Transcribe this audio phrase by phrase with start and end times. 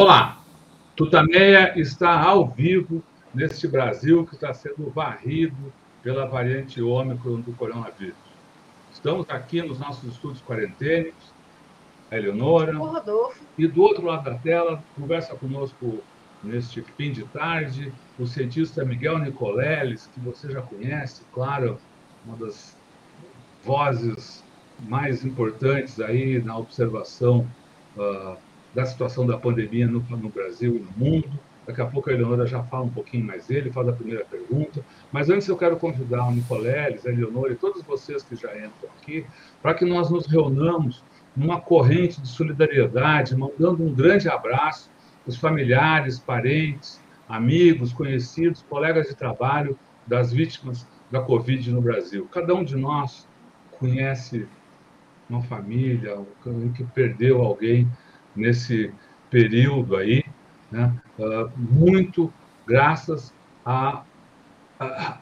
[0.00, 0.40] Olá,
[0.94, 3.02] Tutameia está ao vivo
[3.34, 5.72] neste Brasil que está sendo varrido
[6.04, 8.14] pela variante Ômicron do coronavírus.
[8.92, 11.34] Estamos aqui nos nossos estúdios quarentênicos,
[12.12, 12.78] a Eleonora.
[12.78, 13.42] O Rodolfo.
[13.58, 15.98] E do outro lado da tela, conversa conosco
[16.44, 21.76] neste fim de tarde, o cientista Miguel Nicoleles, que você já conhece, claro,
[22.24, 22.76] uma das
[23.64, 24.44] vozes
[24.78, 27.44] mais importantes aí na observação
[27.96, 28.36] uh,
[28.78, 31.28] da situação da pandemia no, no, Brasil e no mundo.
[31.66, 34.84] Daqui a pouco a Eleonora já fala um pouquinho mais dele, faz a primeira pergunta.
[35.10, 38.88] Mas antes eu quero convidar o Nicoleles, a Eleonora e todos vocês que já entram
[38.96, 39.26] aqui,
[39.60, 41.02] para que nós nos reunamos
[41.36, 44.88] numa corrente de solidariedade, mandando um grande abraço
[45.26, 52.28] os familiares, parentes, amigos, conhecidos, colegas de trabalho das vítimas da Covid no Brasil.
[52.30, 53.26] Cada um de nós
[53.76, 54.46] conhece
[55.28, 56.16] uma família,
[56.76, 57.90] que perdeu alguém
[58.38, 58.92] nesse
[59.30, 60.24] período aí,
[60.70, 60.94] né?
[61.18, 62.32] uh, muito
[62.66, 63.32] graças
[63.64, 64.02] à,
[64.78, 65.18] à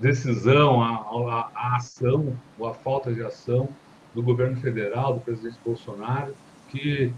[0.00, 3.68] decisão, à, à, ação ou à falta de ação
[4.14, 6.34] do governo federal, do presidente Bolsonaro,
[6.68, 7.12] que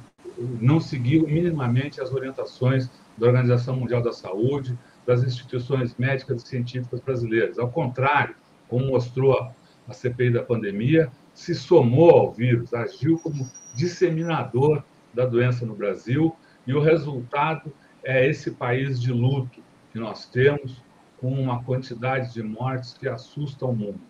[0.61, 7.01] não seguiu minimamente as orientações da Organização Mundial da Saúde, das instituições médicas e científicas
[7.01, 7.59] brasileiras.
[7.59, 8.35] Ao contrário,
[8.69, 9.51] como mostrou
[9.89, 16.35] a CPI da pandemia, se somou ao vírus, agiu como disseminador da doença no Brasil,
[16.67, 17.73] e o resultado
[18.05, 19.61] é esse país de luto
[19.93, 20.83] que nós temos,
[21.21, 24.01] com uma quantidade de mortes que assusta o mundo.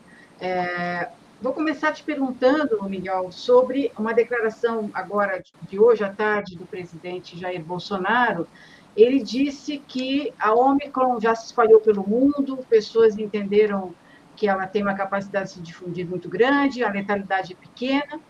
[1.42, 7.36] Vou começar te perguntando, Miguel, sobre uma declaração agora de hoje à tarde do presidente
[7.36, 8.48] Jair Bolsonaro.
[8.96, 13.96] Ele disse que a Omicron já se espalhou pelo mundo, pessoas entenderam
[14.36, 18.22] que ela tem uma capacidade de se difundir muito grande, a letalidade é pequena.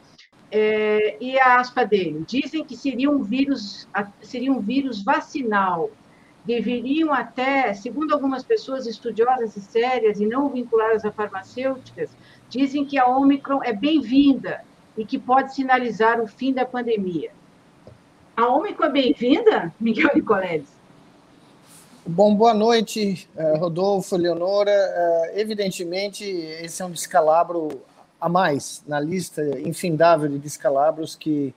[0.49, 3.89] É, e a aspa dele, dizem que seria um vírus,
[4.21, 5.91] seria um vírus vacinal.
[6.45, 12.09] Deveriam até, segundo algumas pessoas estudiosas e sérias e não vinculadas a farmacêuticas,
[12.51, 14.61] dizem que a Omicron é bem-vinda
[14.97, 17.31] e que pode sinalizar o fim da pandemia.
[18.35, 20.67] A Omicron é bem-vinda, Miguel Nicoleles?
[22.05, 24.71] Bom, boa noite, eh, Rodolfo, Leonora.
[24.71, 27.81] Eh, evidentemente, esse é um descalabro
[28.19, 31.53] a mais na lista infindável de descalabros que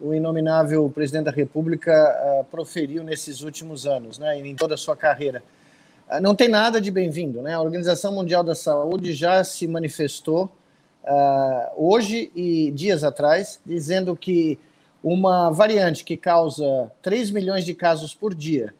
[0.00, 4.96] o inominável presidente da República eh, proferiu nesses últimos anos, né, em toda a sua
[4.96, 5.42] carreira.
[6.08, 7.42] Ah, não tem nada de bem-vindo.
[7.42, 7.54] Né?
[7.54, 10.50] A Organização Mundial da Saúde já se manifestou
[11.04, 14.58] uh, hoje e dias atrás, dizendo que
[15.02, 18.72] uma variante que causa 3 milhões de casos por dia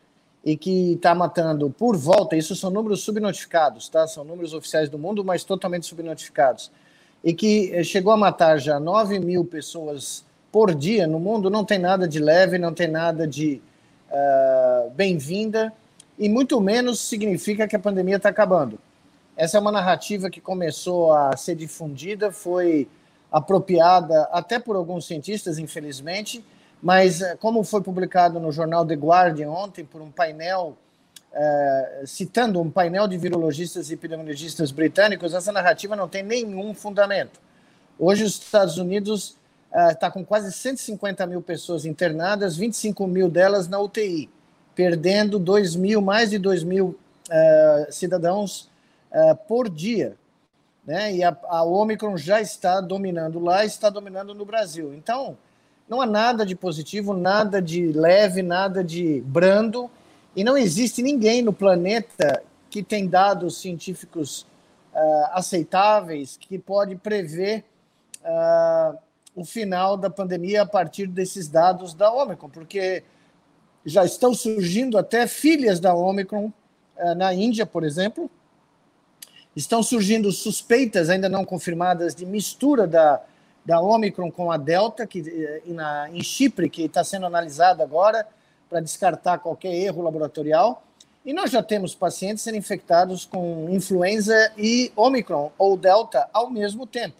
[0.45, 4.07] e que está matando por volta, isso são números subnotificados, tá?
[4.07, 6.71] são números oficiais do mundo, mas totalmente subnotificados,
[7.23, 11.65] e que eh, chegou a matar já 9 mil pessoas por dia no mundo, não
[11.65, 13.63] tem nada de leve, não tem nada de
[14.11, 15.73] uh, bem-vinda
[16.19, 18.79] e muito menos significa que a pandemia está acabando.
[19.37, 22.87] Essa é uma narrativa que começou a ser difundida, foi
[23.31, 26.45] apropriada até por alguns cientistas, infelizmente,
[26.83, 30.77] mas eh, como foi publicado no jornal The Guardian ontem por um painel,
[31.33, 37.41] eh, citando um painel de virologistas e epidemiologistas britânicos, essa narrativa não tem nenhum fundamento.
[37.99, 39.39] Hoje os Estados Unidos
[39.91, 44.29] está eh, com quase 150 mil pessoas internadas, 25 mil delas na UTI
[44.75, 46.99] perdendo 2 mil, mais de 2 mil
[47.29, 48.71] uh, cidadãos
[49.11, 50.17] uh, por dia.
[50.85, 51.17] Né?
[51.17, 54.95] E a, a Omicron já está dominando lá, está dominando no Brasil.
[54.95, 55.37] Então,
[55.89, 59.91] não há nada de positivo, nada de leve, nada de brando.
[60.35, 64.47] E não existe ninguém no planeta que tem dados científicos
[64.95, 67.65] uh, aceitáveis que pode prever
[69.35, 73.03] o final da pandemia a partir desses dados da Omicron, porque
[73.85, 76.53] já estão surgindo até filhas da Omicron
[76.97, 78.31] uh, na Índia, por exemplo.
[79.55, 83.21] Estão surgindo suspeitas, ainda não confirmadas, de mistura da,
[83.65, 88.27] da Omicron com a Delta, que, eh, na, em Chipre, que está sendo analisada agora
[88.71, 90.83] para descartar qualquer erro laboratorial.
[91.25, 96.87] E nós já temos pacientes sendo infectados com influenza e Omicron ou Delta ao mesmo
[96.87, 97.17] tempo.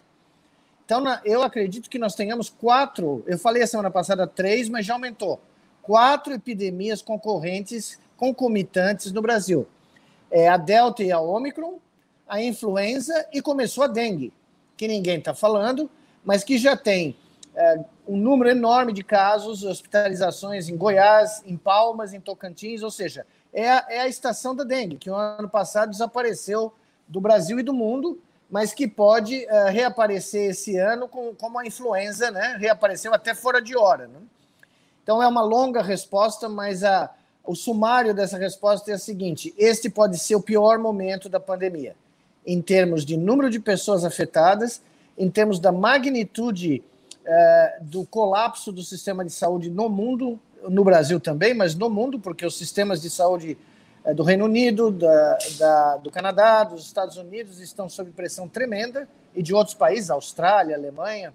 [0.85, 4.95] Então, eu acredito que nós tenhamos quatro, eu falei a semana passada três, mas já
[4.95, 5.41] aumentou.
[5.83, 9.67] Quatro epidemias concorrentes, concomitantes no Brasil.
[10.31, 11.79] É a Delta e a Omicron,
[12.27, 14.33] a influenza e começou a dengue,
[14.77, 15.91] que ninguém está falando,
[16.25, 17.17] mas que já tem
[17.55, 23.27] é, um número enorme de casos, hospitalizações em Goiás, em Palmas, em Tocantins, ou seja,
[23.53, 26.73] é a, é a estação da dengue, que no ano passado desapareceu
[27.07, 28.21] do Brasil e do mundo,
[28.51, 32.57] mas que pode uh, reaparecer esse ano com, como a influenza, né?
[32.59, 34.07] Reapareceu até fora de hora.
[34.09, 34.19] Né?
[35.03, 37.11] Então é uma longa resposta, mas a,
[37.45, 41.97] o sumário dessa resposta é o seguinte: este pode ser o pior momento da pandemia,
[42.47, 44.81] em termos de número de pessoas afetadas,
[45.19, 46.83] em termos da magnitude
[47.25, 50.39] uh, do colapso do sistema de saúde no mundo,
[50.69, 53.59] no Brasil também, mas no mundo, porque os sistemas de saúde
[54.05, 59.09] é, do Reino Unido, da, da, do Canadá, dos Estados Unidos estão sob pressão tremenda,
[59.35, 61.33] e de outros países, Austrália, Alemanha.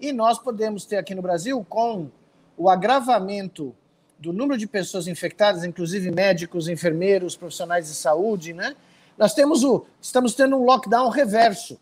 [0.00, 2.08] E nós podemos ter aqui no Brasil, com
[2.58, 3.74] o agravamento
[4.18, 8.76] do número de pessoas infectadas, inclusive médicos, enfermeiros, profissionais de saúde, né?
[9.16, 11.80] Nós temos o, estamos tendo um lockdown reverso.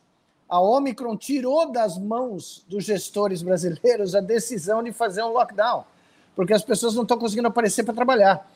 [0.49, 5.85] A Omicron tirou das mãos dos gestores brasileiros a decisão de fazer um lockdown
[6.37, 8.49] porque as pessoas não estão conseguindo aparecer para trabalhar.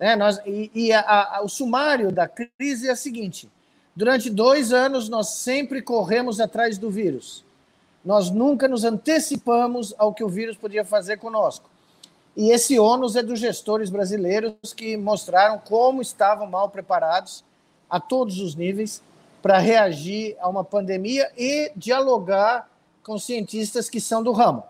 [0.00, 0.16] Né?
[0.16, 3.48] Nós, e, e a, a, o sumário da crise é o seguinte:
[3.94, 7.44] durante dois anos nós sempre corremos atrás do vírus.
[8.06, 11.68] Nós nunca nos antecipamos ao que o vírus podia fazer conosco.
[12.34, 17.44] E esse ônus é dos gestores brasileiros que mostraram como estavam mal preparados
[17.90, 19.02] a todos os níveis
[19.42, 22.70] para reagir a uma pandemia e dialogar
[23.02, 24.64] com cientistas que são do ramo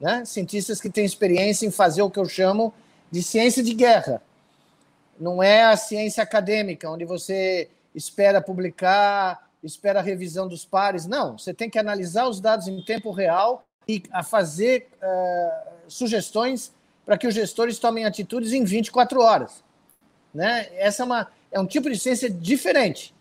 [0.00, 0.24] né?
[0.24, 2.72] cientistas que têm experiência em fazer o que eu chamo
[3.10, 4.22] de ciência de guerra.
[5.18, 11.06] Não é a ciência acadêmica, onde você espera publicar, espera a revisão dos pares.
[11.06, 16.72] Não, você tem que analisar os dados em tempo real e a fazer uh, sugestões
[17.04, 19.64] para que os gestores tomem atitudes em 24 horas.
[20.32, 20.68] Né?
[20.74, 23.12] Essa é, uma, é um tipo de ciência diferente,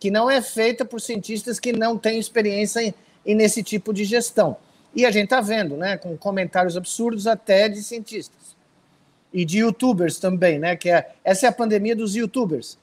[0.00, 2.94] que não é feita por cientistas que não têm experiência em,
[3.24, 4.56] em nesse tipo de gestão.
[4.94, 8.56] E a gente está vendo, né, com comentários absurdos até de cientistas
[9.32, 12.78] e de youtubers também, né, que é, essa é a pandemia dos youtubers.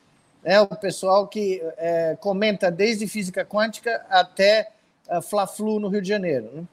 [0.45, 4.71] É o pessoal que é, comenta desde física quântica até
[5.09, 6.47] uh, Fla-Flu no Rio de Janeiro.
[6.53, 6.63] Né?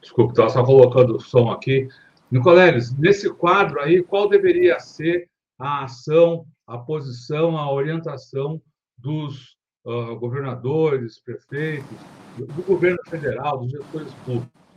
[0.00, 1.88] Desculpe, estava só colocando o som aqui.
[2.30, 5.28] Nicoleles, nesse quadro aí, qual deveria ser
[5.58, 8.62] a ação, a posição, a orientação
[8.96, 11.98] dos uh, governadores, prefeitos,
[12.36, 14.67] do governo federal, dos gestores públicos?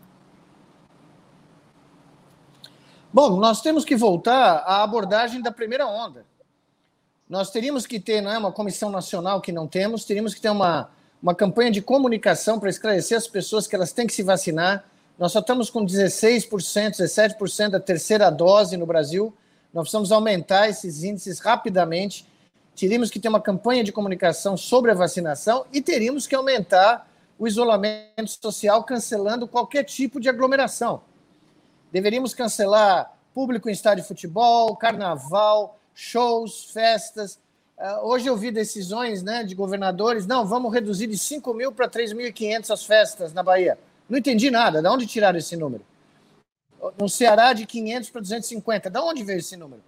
[3.13, 6.25] Bom, nós temos que voltar à abordagem da primeira onda.
[7.29, 10.49] Nós teríamos que ter não é, uma comissão nacional que não temos, teríamos que ter
[10.49, 10.89] uma,
[11.21, 14.85] uma campanha de comunicação para esclarecer as pessoas que elas têm que se vacinar.
[15.17, 16.49] Nós só estamos com 16%,
[16.97, 19.33] 17% da terceira dose no Brasil.
[19.73, 22.25] Nós precisamos aumentar esses índices rapidamente
[22.75, 27.47] teríamos que ter uma campanha de comunicação sobre a vacinação e teríamos que aumentar o
[27.47, 31.01] isolamento social, cancelando qualquer tipo de aglomeração.
[31.91, 37.39] Deveríamos cancelar público em estádio de futebol, carnaval, shows, festas.
[37.77, 41.89] Uh, hoje eu vi decisões né, de governadores, não, vamos reduzir de 5 mil para
[41.89, 43.77] 3.500 as festas na Bahia.
[44.09, 45.83] Não entendi nada, de onde tiraram esse número?
[46.97, 49.81] No Ceará, de 500 para 250, de onde veio esse número?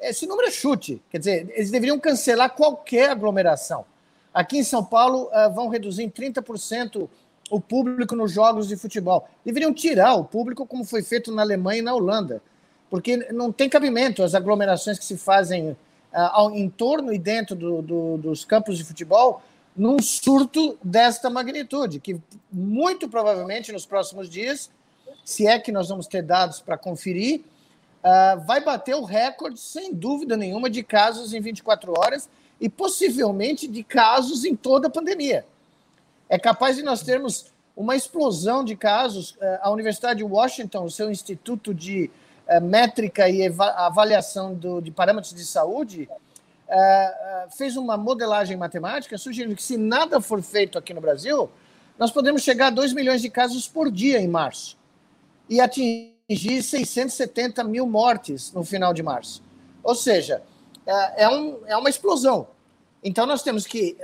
[0.00, 1.02] esse número é chute.
[1.10, 3.84] Quer dizer, eles deveriam cancelar qualquer aglomeração.
[4.32, 7.08] Aqui em São Paulo, uh, vão reduzir em 30%
[7.50, 9.28] o público nos jogos de futebol.
[9.44, 12.42] Deveriam tirar o público, como foi feito na Alemanha e na Holanda,
[12.90, 15.76] porque não tem cabimento as aglomerações que se fazem uh,
[16.12, 19.42] ao, em torno e dentro do, do, dos campos de futebol
[19.76, 22.18] num surto desta magnitude, que
[22.50, 24.70] muito provavelmente nos próximos dias,
[25.22, 27.42] se é que nós vamos ter dados para conferir,
[28.02, 33.68] uh, vai bater o recorde, sem dúvida nenhuma, de casos em 24 horas e possivelmente
[33.68, 35.44] de casos em toda a pandemia.
[36.28, 39.36] É capaz de nós termos uma explosão de casos.
[39.40, 42.10] É, a Universidade de Washington, o seu Instituto de
[42.46, 46.08] é, Métrica e Avaliação do, de Parâmetros de Saúde,
[46.68, 51.48] é, fez uma modelagem matemática sugerindo que, se nada for feito aqui no Brasil,
[51.98, 54.76] nós podemos chegar a 2 milhões de casos por dia em março
[55.48, 59.42] e atingir 670 mil mortes no final de março.
[59.82, 60.42] Ou seja,
[61.16, 62.48] é, um, é uma explosão.
[63.08, 63.96] Então, nós temos que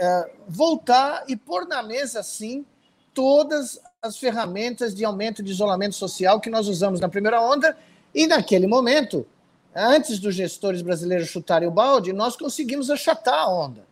[0.47, 2.65] voltar e pôr na mesa, sim,
[3.13, 7.77] todas as ferramentas de aumento de isolamento social que nós usamos na primeira onda,
[8.15, 9.27] e naquele momento,
[9.75, 13.85] antes dos gestores brasileiros chutarem o balde, nós conseguimos achatar a onda.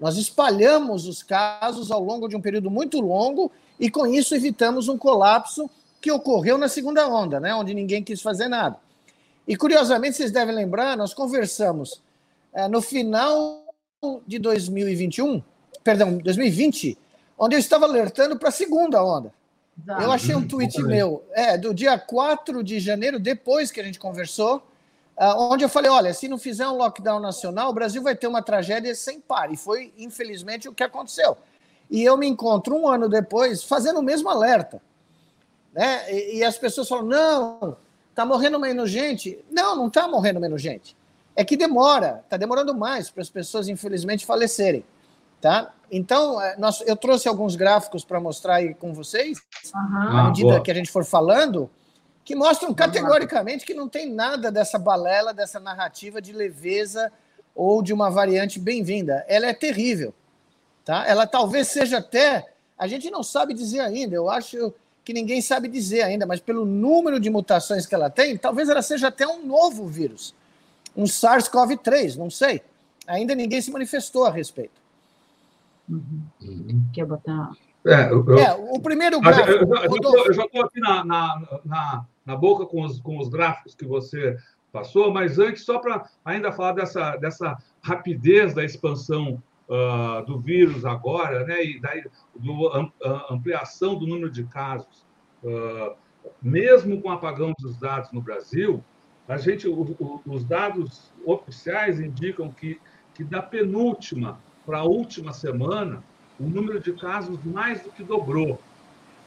[0.00, 4.88] Nós espalhamos os casos ao longo de um período muito longo e, com isso, evitamos
[4.88, 5.68] um colapso
[6.00, 8.78] que ocorreu na segunda onda, né, onde ninguém quis fazer nada.
[9.46, 12.00] E, curiosamente, vocês devem lembrar, nós conversamos
[12.54, 13.65] é, no final
[14.26, 15.42] de 2021,
[15.82, 16.98] perdão, 2020,
[17.38, 19.32] onde eu estava alertando para a segunda onda.
[19.82, 20.02] Exato.
[20.02, 23.98] Eu achei um tweet meu, é, do dia 4 de janeiro, depois que a gente
[23.98, 24.56] conversou,
[25.16, 28.26] uh, onde eu falei: olha, se não fizer um lockdown nacional, o Brasil vai ter
[28.26, 29.52] uma tragédia sem par.
[29.52, 31.36] E foi, infelizmente, o que aconteceu.
[31.90, 34.80] E eu me encontro um ano depois fazendo o mesmo alerta.
[35.72, 36.12] Né?
[36.12, 37.76] E, e as pessoas falam: não,
[38.10, 39.42] está morrendo menos gente.
[39.50, 40.96] Não, não está morrendo menos gente.
[41.36, 44.84] É que demora, está demorando mais para as pessoas, infelizmente, falecerem.
[45.40, 45.70] Tá?
[45.92, 49.38] Então, é, nós, eu trouxe alguns gráficos para mostrar aí com vocês,
[49.74, 50.18] uhum.
[50.18, 51.70] à medida ah, que a gente for falando,
[52.24, 57.12] que mostram categoricamente que não tem nada dessa balela, dessa narrativa de leveza
[57.54, 59.24] ou de uma variante bem-vinda.
[59.28, 60.12] Ela é terrível.
[60.84, 61.06] Tá?
[61.06, 62.52] Ela talvez seja até.
[62.78, 64.72] A gente não sabe dizer ainda, eu acho
[65.04, 68.82] que ninguém sabe dizer ainda, mas pelo número de mutações que ela tem, talvez ela
[68.82, 70.34] seja até um novo vírus,
[70.96, 72.62] um SARS-CoV-3, não sei.
[73.06, 74.80] Ainda ninguém se manifestou a respeito.
[75.88, 76.84] Uhum.
[76.92, 77.52] Quer botar.
[77.86, 79.48] É, eu, é, o primeiro gráfico.
[79.48, 83.84] Eu, já estou aqui na, na, na, na, boca com os, com os gráficos que
[83.84, 84.36] você
[84.72, 90.84] passou, mas antes, só para ainda falar dessa, dessa rapidez da expansão uh, do vírus
[90.84, 91.92] agora, né, e da
[92.34, 92.90] do,
[93.30, 95.06] ampliação do número de casos,
[95.44, 95.94] uh,
[96.42, 98.82] mesmo com o apagão dos dados no Brasil,
[99.28, 102.80] a gente, o, o, os dados oficiais indicam que,
[103.14, 106.02] que da penúltima para a última semana,
[106.38, 108.60] o número de casos mais do que dobrou.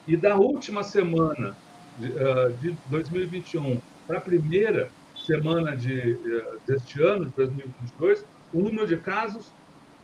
[0.08, 1.56] E da última semana
[1.98, 3.78] de, 2021 eh,
[4.08, 9.52] para a primeira semana de, eh, deste ano, de 2022, o número de casos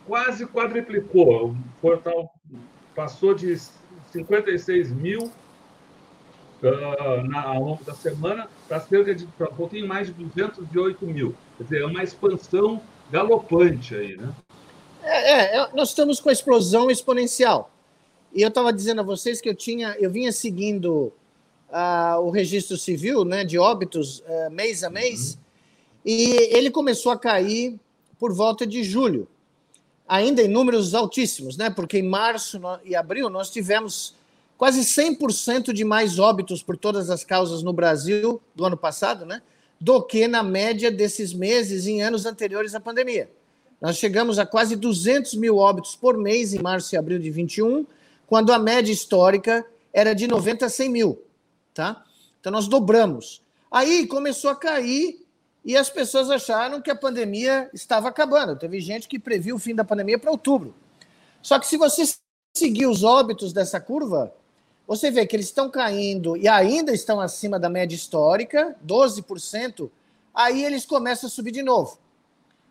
[0.06, 1.52] quase quadriplicou.
[1.52, 2.34] O portal
[2.94, 3.58] passou de
[4.12, 5.32] 56 mil
[6.62, 11.06] uh, na, ao longo da semana para cerca de pra um pouquinho mais de 208
[11.06, 11.36] mil.
[11.58, 12.82] Quer dizer, é uma expansão
[13.12, 14.34] galopante aí, né?
[15.04, 17.72] É, é, é, nós estamos com a explosão exponencial.
[18.34, 21.14] E eu estava dizendo a vocês que eu tinha, eu vinha seguindo
[21.70, 25.40] uh, o registro civil, né, de óbitos uh, mês a mês, uhum.
[26.06, 27.80] e ele começou a cair
[28.20, 29.28] por volta de julho,
[30.08, 31.70] ainda em números altíssimos, né?
[31.70, 34.16] Porque em março e abril nós tivemos
[34.58, 39.42] quase 100% de mais óbitos por todas as causas no Brasil do ano passado, né?
[39.80, 43.30] Do que na média desses meses em anos anteriores à pandemia.
[43.82, 47.86] Nós chegamos a quase 200 mil óbitos por mês em março e abril de 21,
[48.26, 51.22] quando a média histórica era de 90 a 100 mil.
[51.74, 52.04] Tá?
[52.40, 53.42] Então nós dobramos.
[53.70, 55.26] Aí começou a cair
[55.64, 58.56] e as pessoas acharam que a pandemia estava acabando.
[58.56, 60.74] Teve gente que previu o fim da pandemia para outubro.
[61.42, 62.04] Só que se você
[62.56, 64.34] seguir os óbitos dessa curva,
[64.88, 69.90] você vê que eles estão caindo e ainda estão acima da média histórica, 12%,
[70.34, 71.98] aí eles começam a subir de novo.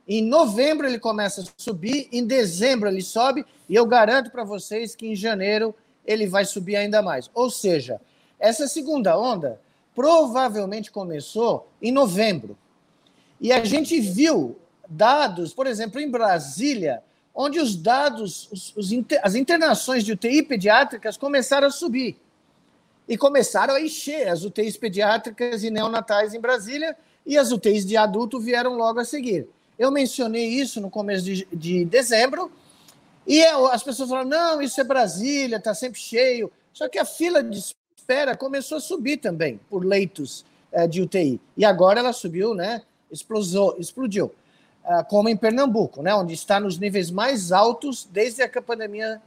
[0.06, 4.94] Em novembro ele começa a subir, em dezembro ele sobe, e eu garanto para vocês
[4.94, 5.75] que em janeiro
[6.06, 7.30] ele vai subir ainda mais.
[7.35, 8.00] Ou seja,
[8.38, 9.61] essa segunda onda
[9.94, 12.56] provavelmente começou em novembro.
[13.40, 14.56] E a gente viu
[14.88, 17.02] dados, por exemplo, em Brasília,
[17.35, 18.91] onde os dados, os, os,
[19.23, 22.17] as internações de UTI pediátricas começaram a subir.
[23.09, 27.97] E começaram a encher as UTIs pediátricas e neonatais em Brasília, e as UTIs de
[27.97, 29.49] adulto vieram logo a seguir.
[29.79, 32.50] Eu mencionei isso no começo de, de dezembro,
[33.26, 36.50] e eu, as pessoas falaram: não, isso é Brasília, está sempre cheio.
[36.73, 37.59] Só que a fila de
[37.97, 41.41] espera começou a subir também por leitos é, de UTI.
[41.57, 42.83] E agora ela subiu, né?
[43.11, 44.33] Explosou, explodiu.
[44.85, 49.21] Uh, como em Pernambuco, né, onde está nos níveis mais altos desde que a pandemia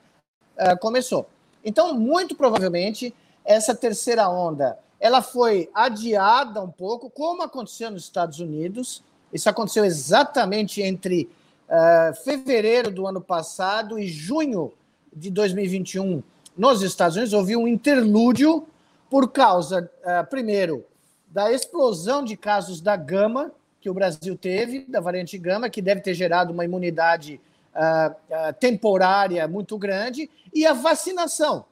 [0.56, 1.28] uh, começou.
[1.66, 3.12] Então, muito provavelmente,
[3.44, 9.86] essa terceira onda ela foi adiada um pouco, como aconteceu nos Estados Unidos, isso aconteceu
[9.86, 11.30] exatamente entre
[11.70, 14.74] uh, fevereiro do ano passado e junho
[15.14, 16.24] de 2021
[16.58, 18.66] nos Estados Unidos, houve um interlúdio
[19.10, 20.84] por causa, uh, primeiro,
[21.28, 23.52] da explosão de casos da gama
[23.88, 27.40] que o Brasil teve, da variante gama, que deve ter gerado uma imunidade
[27.74, 31.64] uh, uh, temporária muito grande, e a vacinação,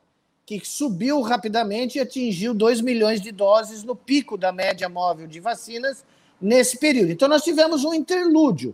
[0.46, 5.42] que subiu rapidamente e atingiu 2 milhões de doses no pico da média móvel de
[5.42, 6.06] vacinas
[6.40, 7.12] nesse período.
[7.12, 8.74] Então, nós tivemos um interlúdio.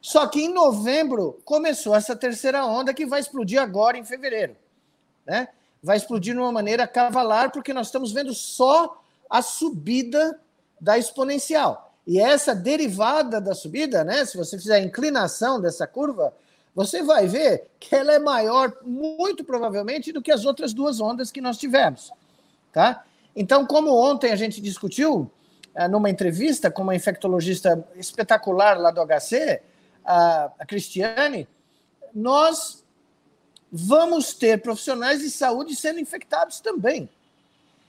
[0.00, 4.56] Só que em novembro começou essa terceira onda que vai explodir agora em fevereiro.
[5.26, 5.48] Né?
[5.82, 8.98] Vai explodir de uma maneira cavalar, porque nós estamos vendo só
[9.28, 10.40] a subida
[10.80, 11.91] da exponencial.
[12.06, 16.34] E essa derivada da subida, né, se você fizer a inclinação dessa curva,
[16.74, 21.30] você vai ver que ela é maior, muito provavelmente, do que as outras duas ondas
[21.30, 22.10] que nós tivemos.
[22.72, 23.04] Tá?
[23.36, 25.30] Então, como ontem a gente discutiu,
[25.74, 29.60] eh, numa entrevista com uma infectologista espetacular lá do HC,
[30.04, 31.46] a, Cristiane,
[32.14, 32.84] nós
[33.70, 37.08] vamos ter profissionais de saúde sendo infectados também.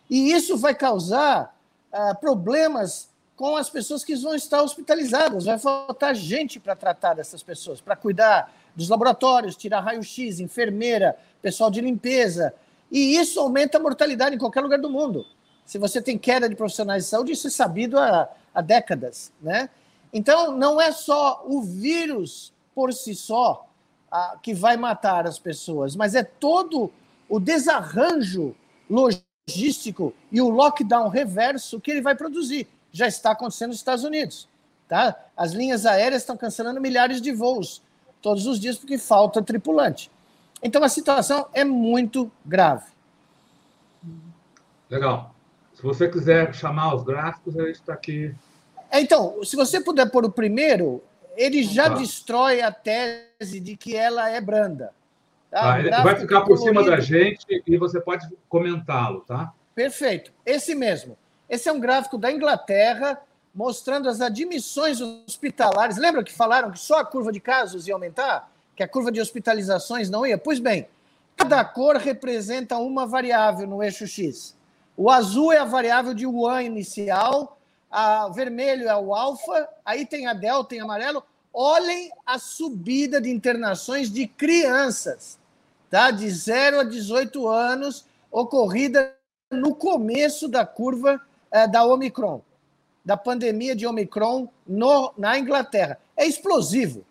[0.10, 1.58] E isso vai causar
[1.91, 5.46] uh, problemas com as pessoas que vão estar hospitalizadas.
[5.46, 11.70] Vai faltar gente para tratar dessas pessoas, para cuidar dos laboratórios, tirar raio-x, enfermeira, pessoal
[11.70, 12.54] de limpeza.
[12.92, 15.25] E isso aumenta a mortalidade em qualquer lugar do mundo.
[15.66, 19.32] Se você tem queda de profissionais de saúde, isso é sabido há, há décadas.
[19.42, 19.70] Né?
[20.12, 23.68] Então, não é só o vírus por si só
[24.12, 26.92] a, que vai matar as pessoas, mas é todo
[27.28, 28.56] o desarranjo
[28.90, 32.68] logístico e o lockdown reverso que ele vai produzir.
[32.94, 34.48] Já está acontecendo nos Estados Unidos.
[34.88, 35.18] Tá?
[35.36, 37.82] As linhas aéreas estão cancelando milhares de voos
[38.22, 40.10] todos os dias porque falta tripulante.
[40.62, 42.86] Então a situação é muito grave.
[44.90, 45.36] Legal.
[45.74, 48.34] Se você quiser chamar os gráficos, a gente está aqui.
[48.90, 51.04] É, então, se você puder pôr o primeiro,
[51.36, 51.96] ele já tá.
[51.96, 54.94] destrói a tese de que ela é branda.
[55.50, 55.80] Tá?
[55.80, 56.80] Ele vai ficar por colorido.
[56.80, 59.52] cima da gente e você pode comentá-lo, tá?
[59.76, 60.32] Perfeito.
[60.46, 61.17] Esse mesmo.
[61.49, 63.21] Esse é um gráfico da Inglaterra
[63.53, 65.97] mostrando as admissões hospitalares.
[65.97, 68.51] Lembra que falaram que só a curva de casos ia aumentar?
[68.75, 70.38] Que a curva de hospitalizações não ia?
[70.38, 70.88] Pois bem,
[71.38, 74.56] cada cor representa uma variável no eixo X.
[74.97, 80.25] O azul é a variável de Wuhan inicial, a vermelho é o alfa, aí tem
[80.25, 81.23] a delta em amarelo.
[81.53, 85.38] Olhem a subida de internações de crianças,
[85.89, 86.10] tá?
[86.10, 89.15] De 0 a 18 anos, ocorrida
[89.51, 91.21] no começo da curva
[91.54, 92.42] é, da Omicron
[93.04, 96.00] da pandemia de Omicron no, na Inglaterra.
[96.16, 97.06] É explosivo.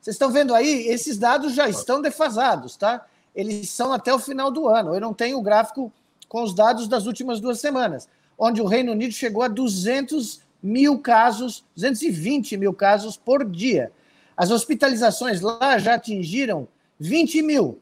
[0.00, 3.06] Vocês estão vendo aí, esses dados já estão defasados, tá?
[3.34, 4.94] Eles são até o final do ano.
[4.94, 5.92] Eu não tenho o gráfico
[6.28, 8.08] com os dados das últimas duas semanas,
[8.38, 13.90] onde o Reino Unido chegou a 200 mil casos, 220 mil casos por dia.
[14.36, 16.68] As hospitalizações lá já atingiram
[17.00, 17.78] 20 mil,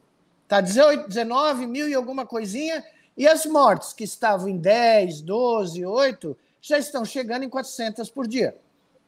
[0.47, 0.61] tá?
[0.61, 2.83] 19 mil e alguma coisinha,
[3.17, 8.27] e as mortes, que estavam em 10, 12, 8, já estão chegando em 400 por
[8.27, 8.55] dia.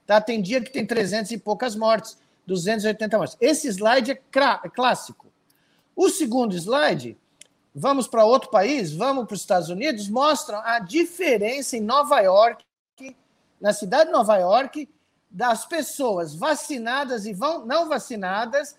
[0.08, 0.20] Tá?
[0.20, 2.18] Tem dia que tem 300 e poucas mortes,
[2.48, 3.38] 280 mortes.
[3.40, 5.28] Esse slide é, é clássico.
[5.96, 7.16] O segundo slide,
[7.76, 12.66] vamos para outro país, vamos para os Estados Unidos, mostram a diferença em Nova York,
[13.62, 14.90] na cidade de Nova York,
[15.30, 18.76] das pessoas vacinadas e não vacinadas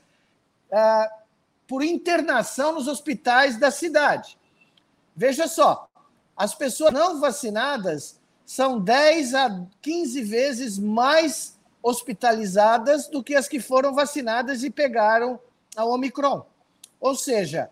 [0.72, 1.20] uh,
[1.68, 4.39] por internação nos hospitais da cidade.
[5.20, 5.86] Veja só,
[6.34, 13.60] as pessoas não vacinadas são 10 a 15 vezes mais hospitalizadas do que as que
[13.60, 15.38] foram vacinadas e pegaram
[15.76, 16.46] a Omicron.
[16.98, 17.68] Ou seja,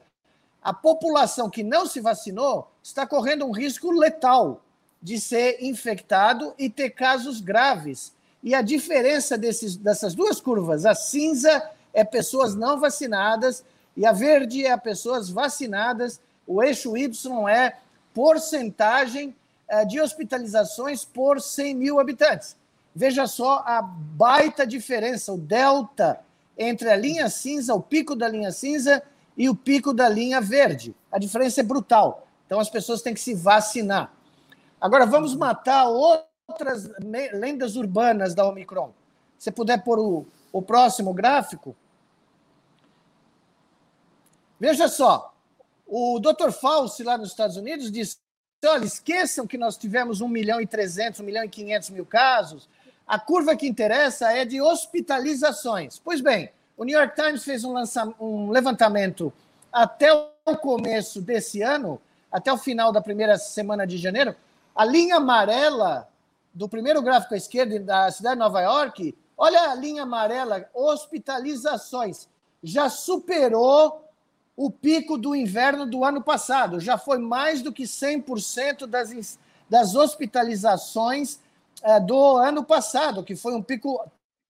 [0.62, 4.62] a população que não se vacinou está correndo um risco letal
[5.00, 8.12] de ser infectado e ter casos graves.
[8.42, 13.64] E a diferença desses, dessas duas curvas, a cinza é pessoas não vacinadas
[13.96, 16.20] e a verde é pessoas vacinadas.
[16.48, 17.11] O eixo Y
[17.48, 17.76] é
[18.14, 19.37] porcentagem
[19.68, 22.56] é, de hospitalizações por 100 mil habitantes.
[22.94, 26.18] Veja só a baita diferença, o delta
[26.56, 29.02] entre a linha cinza, o pico da linha cinza
[29.37, 30.96] e o pico da linha verde.
[31.12, 32.26] A diferença é brutal.
[32.46, 34.11] Então as pessoas têm que se vacinar.
[34.80, 36.90] Agora vamos matar outras
[37.32, 38.90] lendas urbanas da Omicron.
[39.38, 41.76] Se puder pôr o, o próximo gráfico.
[44.58, 45.32] Veja só,
[45.88, 46.53] o Dr.
[46.53, 48.18] Fauci, lá nos Estados Unidos, disse
[48.66, 52.68] olha, esqueçam que nós tivemos 1 milhão e 300, 1 milhão e 500 mil casos.
[53.07, 55.98] A curva que interessa é de hospitalizações.
[55.98, 57.74] Pois bem, o New York Times fez um,
[58.20, 59.33] um levantamento
[59.72, 64.37] até o começo desse ano, até o final da primeira semana de janeiro.
[64.74, 66.09] A linha amarela
[66.53, 72.29] do primeiro gráfico à esquerda da cidade de Nova York, olha a linha amarela, hospitalizações.
[72.62, 74.08] Já superou
[74.59, 76.81] o pico do inverno do ano passado.
[76.81, 79.38] Já foi mais do que 100% das,
[79.71, 81.38] das hospitalizações
[81.81, 84.05] é, do ano passado, que foi um pico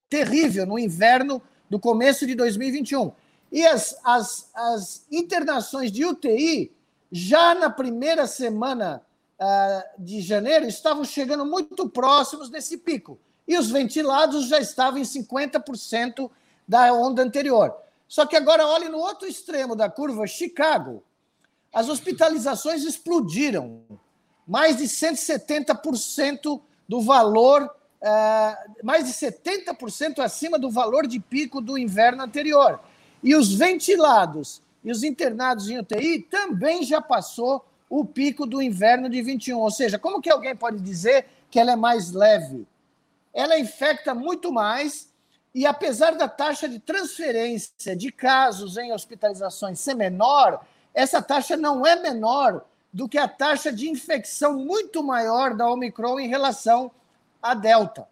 [0.08, 3.12] terrível no inverno do começo de 2021.
[3.52, 6.72] E as, as, as internações de UTI,
[7.12, 9.02] já na primeira semana
[9.38, 13.18] uh, de janeiro, estavam chegando muito próximos desse pico.
[13.46, 16.30] E os ventilados já estavam em 50%
[16.66, 17.74] da onda anterior.
[18.08, 21.04] Só que agora, olhe no outro extremo da curva, Chicago.
[21.72, 23.82] As hospitalizações explodiram.
[24.46, 31.76] Mais de 170% do valor, uh, mais de 70% acima do valor de pico do
[31.76, 32.80] inverno anterior.
[33.22, 39.08] E os ventilados e os internados em UTI também já passou o pico do inverno
[39.10, 39.58] de 21.
[39.58, 42.66] Ou seja, como que alguém pode dizer que ela é mais leve?
[43.34, 45.08] Ela infecta muito mais
[45.58, 51.84] e apesar da taxa de transferência de casos em hospitalizações ser menor, essa taxa não
[51.84, 56.92] é menor do que a taxa de infecção muito maior da Omicron em relação
[57.42, 58.06] à Delta.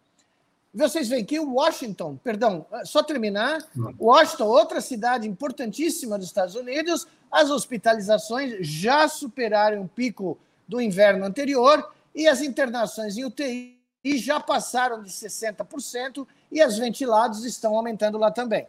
[0.75, 3.61] Vocês veem que Washington, perdão, só terminar,
[3.97, 11.25] Washington, outra cidade importantíssima dos Estados Unidos, as hospitalizações já superaram o pico do inverno
[11.25, 13.79] anterior e as internações em UTI
[14.17, 18.67] já passaram de 60% e as ventilados estão aumentando lá também.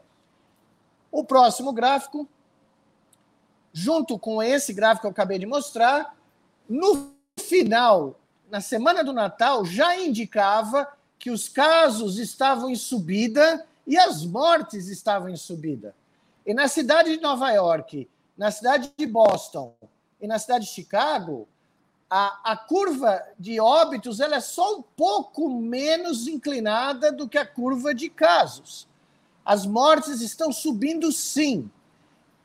[1.12, 2.28] O próximo gráfico,
[3.72, 6.16] junto com esse gráfico que eu acabei de mostrar,
[6.68, 10.88] no final, na semana do Natal, já indicava
[11.20, 15.96] que os casos estavam em subida e as mortes estavam em subida.
[16.46, 19.74] E na cidade de Nova York, na cidade de Boston
[20.22, 21.48] e na cidade de Chicago,
[22.10, 27.46] a, a curva de óbitos ela é só um pouco menos inclinada do que a
[27.46, 28.88] curva de casos.
[29.46, 31.70] As mortes estão subindo sim.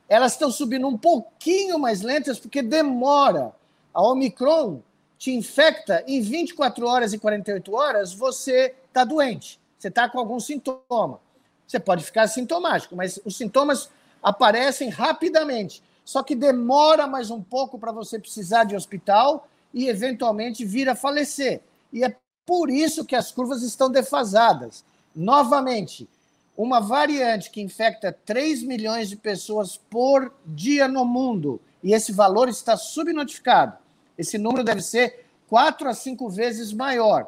[0.08, 3.54] Elas estão subindo um pouquinho mais lentas porque demora.
[3.94, 4.80] A Omicron
[5.18, 9.60] te infecta, em 24 horas e 48 horas, você está doente.
[9.78, 11.20] Você está com algum sintoma.
[11.66, 13.88] Você pode ficar sintomático, mas os sintomas
[14.22, 15.82] aparecem rapidamente.
[16.04, 20.94] Só que demora mais um pouco para você precisar de hospital e, eventualmente, vir a
[20.94, 21.60] falecer.
[21.92, 24.84] E é por isso que as curvas estão defasadas.
[25.14, 26.08] Novamente,
[26.56, 32.48] uma variante que infecta 3 milhões de pessoas por dia no mundo, e esse valor
[32.48, 33.82] está subnotificado
[34.16, 37.26] esse número deve ser quatro a cinco vezes maior.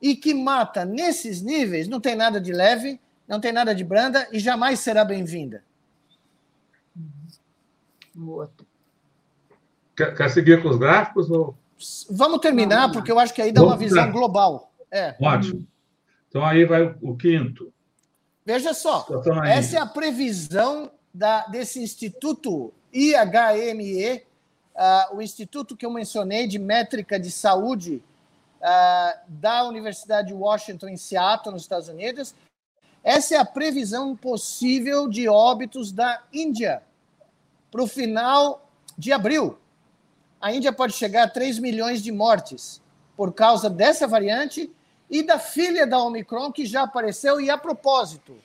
[0.00, 4.28] E que mata nesses níveis não tem nada de leve, não tem nada de branda
[4.32, 5.64] e jamais será bem-vinda.
[9.96, 11.30] Quer, quer, seguir com os gráficos?
[11.30, 11.56] Ou...
[12.10, 14.72] Vamos terminar, porque eu acho que aí dá uma visão global.
[14.90, 15.14] É.
[15.20, 15.66] Ótimo.
[16.28, 17.72] Então aí vai o quinto.
[18.44, 19.06] Veja só,
[19.44, 24.22] essa é a previsão da, desse Instituto IHME,
[24.74, 28.02] uh, o instituto que eu mencionei de métrica de saúde
[28.60, 32.34] uh, da Universidade de Washington, em Seattle, nos Estados Unidos.
[33.02, 36.82] Essa é a previsão possível de óbitos da Índia
[37.70, 39.58] para o final de abril.
[40.46, 42.80] A Índia pode chegar a 3 milhões de mortes
[43.16, 44.72] por causa dessa variante
[45.10, 47.40] e da filha da Omicron que já apareceu.
[47.40, 48.38] E a propósito,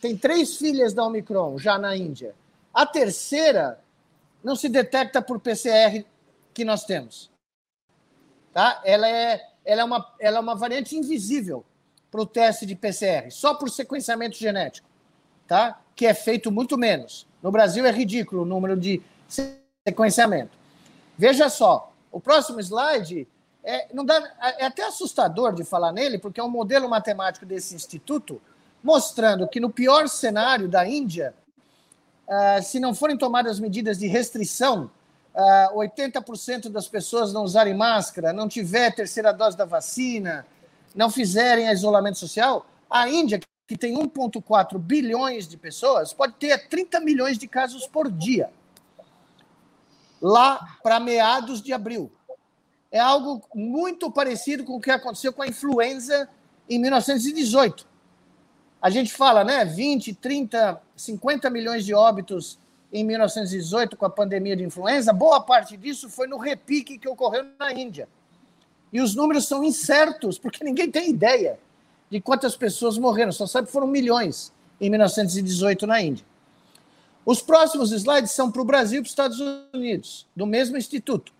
[0.00, 2.34] tem três filhas da Omicron já na Índia.
[2.74, 3.78] A terceira
[4.42, 6.04] não se detecta por PCR
[6.52, 7.30] que nós temos.
[8.52, 8.82] Tá?
[8.84, 11.64] Ela, é, ela, é uma, ela é uma variante invisível
[12.10, 14.88] para o teste de PCR, só por sequenciamento genético,
[15.46, 15.80] tá?
[15.94, 17.28] que é feito muito menos.
[17.40, 19.00] No Brasil é ridículo o número de
[19.86, 20.57] sequenciamento.
[21.18, 23.26] Veja só, o próximo slide
[23.64, 24.22] é, não dá,
[24.58, 28.40] é até assustador de falar nele, porque é um modelo matemático desse instituto
[28.82, 31.34] mostrando que no pior cenário da Índia,
[32.28, 34.84] uh, se não forem tomadas medidas de restrição,
[35.34, 40.46] uh, ah, 80% das pessoas não usarem máscara, não tiver terceira dose da vacina,
[40.94, 47.00] não fizerem isolamento social, a Índia, que tem 1,4 bilhões de pessoas, pode ter 30
[47.00, 48.50] milhões de casos por dia.
[50.20, 52.10] Lá para meados de abril.
[52.90, 56.28] É algo muito parecido com o que aconteceu com a influenza
[56.68, 57.86] em 1918.
[58.80, 62.58] A gente fala, né, 20, 30, 50 milhões de óbitos
[62.92, 67.44] em 1918 com a pandemia de influenza, boa parte disso foi no repique que ocorreu
[67.58, 68.08] na Índia.
[68.92, 71.58] E os números são incertos, porque ninguém tem ideia
[72.10, 76.24] de quantas pessoas morreram, só sabe que foram milhões em 1918 na Índia.
[77.30, 79.38] Os próximos slides são para o Brasil e para os Estados
[79.74, 81.30] Unidos, do mesmo instituto.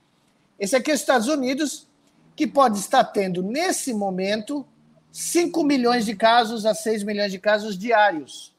[0.60, 1.88] Esse aqui é os Estados Unidos,
[2.36, 4.66] que pode estar tendo, nesse momento,
[5.10, 8.54] 5 milhões de casos a 6 milhões de casos diários.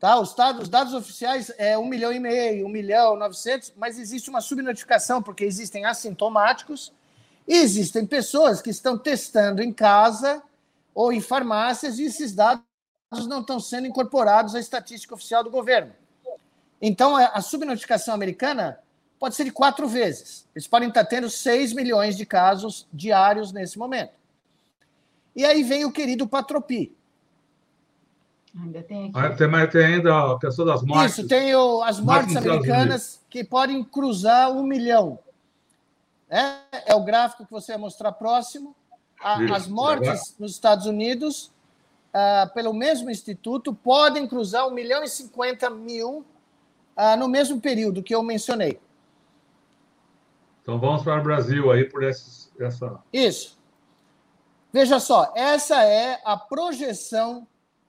[0.00, 0.18] Tá?
[0.18, 4.30] Os, dados, os dados oficiais é 1 milhão e meio, 1 milhão 900, mas existe
[4.30, 6.90] uma subnotificação, porque existem assintomáticos
[7.46, 10.42] e existem pessoas que estão testando em casa
[10.94, 12.64] ou em farmácias e esses dados
[13.28, 15.92] não estão sendo incorporados à estatística oficial do governo.
[16.86, 18.78] Então, a subnotificação americana
[19.18, 20.46] pode ser de quatro vezes.
[20.54, 24.12] Eles podem estar tendo 6 milhões de casos diários nesse momento.
[25.34, 26.94] E aí vem o querido Patropi,
[28.60, 29.36] Ainda tem aqui.
[29.36, 31.18] Tem, mas tem ainda a questão das mortes.
[31.18, 35.18] Isso, tem o, as mortes americanas que podem cruzar um milhão.
[36.28, 38.76] É, é o gráfico que você vai mostrar próximo.
[39.20, 41.50] A, as mortes nos Estados Unidos,
[42.14, 46.24] uh, pelo mesmo instituto, podem cruzar um milhão e cinquenta mil
[46.96, 48.80] uh, no mesmo período que eu mencionei.
[50.62, 52.98] Então vamos para o Brasil aí por esses, essa.
[53.12, 53.58] Isso.
[54.72, 57.46] Veja só, essa é a projeção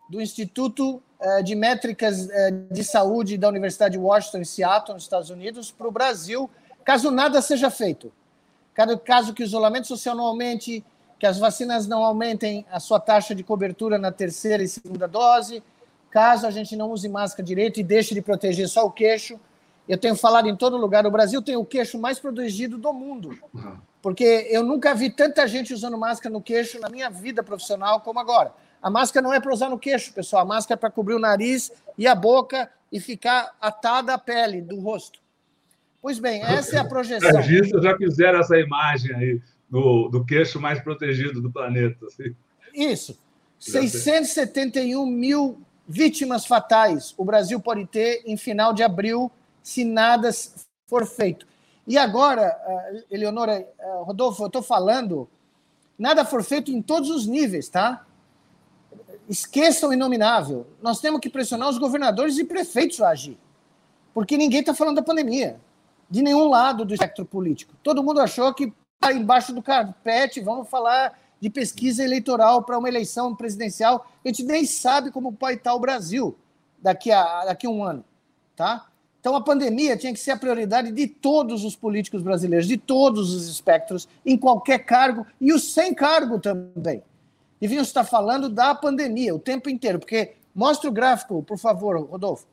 [0.09, 5.03] do Instituto eh, de Métricas eh, de Saúde da Universidade de Washington, em Seattle, nos
[5.03, 6.49] Estados Unidos, para o Brasil,
[6.83, 8.11] caso nada seja feito.
[9.05, 10.85] Caso que o isolamento social não aumente,
[11.17, 15.63] que as vacinas não aumentem a sua taxa de cobertura na terceira e segunda dose,
[16.15, 19.37] caso a gente não use máscara direito e deixe de proteger só o queixo.
[19.85, 23.37] Eu tenho falado em todo lugar, o Brasil tem o queixo mais protegido do mundo.
[24.01, 28.17] Porque eu nunca vi tanta gente usando máscara no queixo na minha vida profissional como
[28.17, 28.53] agora.
[28.81, 30.43] A máscara não é para usar no queixo, pessoal.
[30.43, 34.61] A máscara é para cobrir o nariz e a boca e ficar atada à pele
[34.61, 35.19] do rosto.
[36.01, 37.41] Pois bem, essa é a projeção.
[37.41, 42.05] Os já fizeram essa imagem aí do, do queixo mais protegido do planeta.
[42.05, 42.33] Assim.
[42.73, 43.19] Isso.
[43.59, 50.29] 671 mil vítimas fatais o Brasil pode ter em final de abril se nada
[50.87, 51.47] for feito.
[51.87, 55.29] E agora, eh, Eleonora, eh, Rodolfo, eu estou falando,
[55.97, 58.05] nada for feito em todos os níveis, tá?
[59.29, 60.67] esqueçam o inominável.
[60.81, 63.37] Nós temos que pressionar os governadores e prefeitos a agir.
[64.13, 65.59] Porque ninguém está falando da pandemia,
[66.09, 67.73] de nenhum lado do espectro político.
[67.83, 72.87] Todo mundo achou que tá embaixo do carpete, vamos falar de pesquisa eleitoral para uma
[72.87, 74.09] eleição presidencial.
[74.23, 76.35] A gente nem sabe como vai estar o Brasil
[76.79, 78.03] daqui a, daqui a um ano.
[78.55, 78.87] Tá?
[79.19, 83.31] Então a pandemia tinha que ser a prioridade de todos os políticos brasileiros, de todos
[83.31, 87.03] os espectros, em qualquer cargo, e os sem cargo também
[87.61, 92.47] deviam estar falando da pandemia o tempo inteiro, porque mostra o gráfico, por favor, Rodolfo.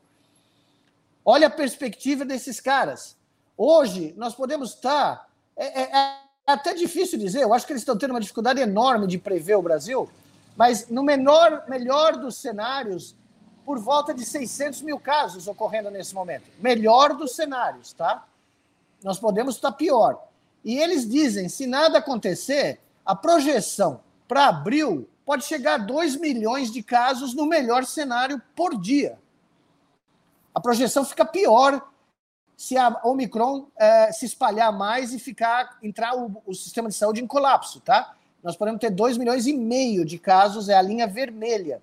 [1.25, 3.17] Olha a perspectiva desses caras.
[3.57, 5.31] Hoje, nós podemos estar.
[5.57, 9.07] É, é, é até difícil dizer, eu acho que eles estão tendo uma dificuldade enorme
[9.07, 10.09] de prever o Brasil,
[10.57, 13.15] mas no menor, melhor dos cenários,
[13.65, 16.45] por volta de 600 mil casos ocorrendo nesse momento.
[16.59, 18.27] Melhor dos cenários, tá?
[19.03, 20.21] Nós podemos estar pior.
[20.65, 26.73] E eles dizem: se nada acontecer, a projeção para abril, pode chegar a 2 milhões
[26.73, 29.19] de casos no melhor cenário por dia.
[30.55, 31.92] A projeção fica pior
[32.63, 37.21] se a Omicron é, se espalhar mais e ficar entrar o, o, sistema de saúde
[37.21, 38.15] em colapso, tá?
[38.41, 41.83] Nós podemos ter 2 milhões e meio de casos, é a linha vermelha,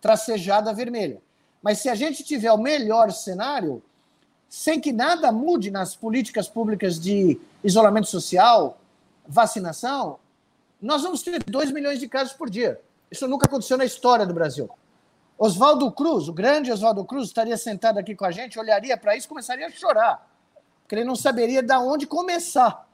[0.00, 1.20] tracejada vermelha.
[1.60, 3.82] Mas se a gente tiver o melhor cenário,
[4.48, 8.78] sem que nada mude nas políticas públicas de isolamento social,
[9.26, 10.20] vacinação,
[10.80, 12.80] nós vamos ter 2 milhões de casos por dia.
[13.10, 14.70] Isso nunca aconteceu na história do Brasil.
[15.42, 19.26] Oswaldo Cruz, o grande Oswaldo Cruz, estaria sentado aqui com a gente, olharia para isso
[19.26, 20.30] e começaria a chorar,
[20.82, 22.86] porque ele não saberia de onde começar.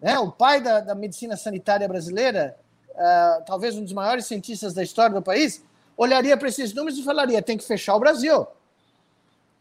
[0.00, 4.82] É, o pai da, da medicina sanitária brasileira, uh, talvez um dos maiores cientistas da
[4.82, 5.62] história do país,
[5.94, 8.46] olharia para esses números e falaria: tem que fechar o Brasil.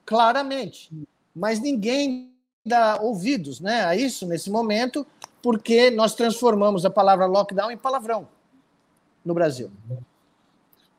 [0.06, 0.90] Claramente.
[1.36, 2.32] Mas ninguém
[2.66, 5.06] dá ouvidos né, a isso nesse momento,
[5.42, 8.30] porque nós transformamos a palavra lockdown em palavrão
[9.26, 9.70] no Brasil.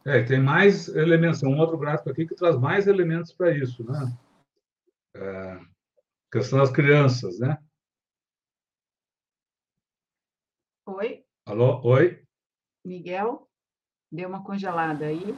[0.07, 4.15] É, tem mais elementos, um outro gráfico aqui que traz mais elementos para isso, né?
[5.17, 5.61] É,
[6.31, 7.57] questão das crianças, né?
[10.87, 11.25] Oi?
[11.47, 11.81] Alô?
[11.85, 12.23] Oi?
[12.85, 13.49] Miguel?
[14.13, 15.35] Deu uma congelada aí?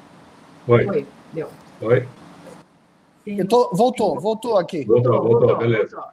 [0.66, 0.87] Oi.
[0.88, 1.48] Oi, deu.
[1.81, 2.09] Oi?
[3.24, 4.85] Eu tô, voltou, voltou aqui.
[4.85, 5.94] Voltou, voltou, voltou beleza.
[5.94, 6.12] Voltou.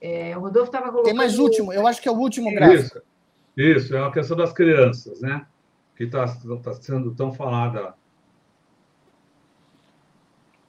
[0.00, 1.04] É, o Rodolfo estava colocando.
[1.04, 2.98] Tem mais último, eu acho que é o último gráfico.
[3.56, 5.46] Isso, isso é uma questão das crianças, né?
[5.96, 7.94] Que está tá sendo tão falada.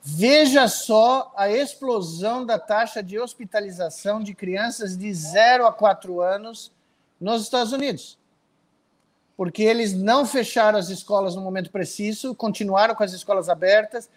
[0.02, 6.72] Veja só a explosão da taxa de hospitalização de crianças de 0 a 4 anos
[7.20, 8.18] nos Estados Unidos.
[9.36, 14.10] Porque eles não fecharam as escolas no momento preciso, continuaram com as escolas abertas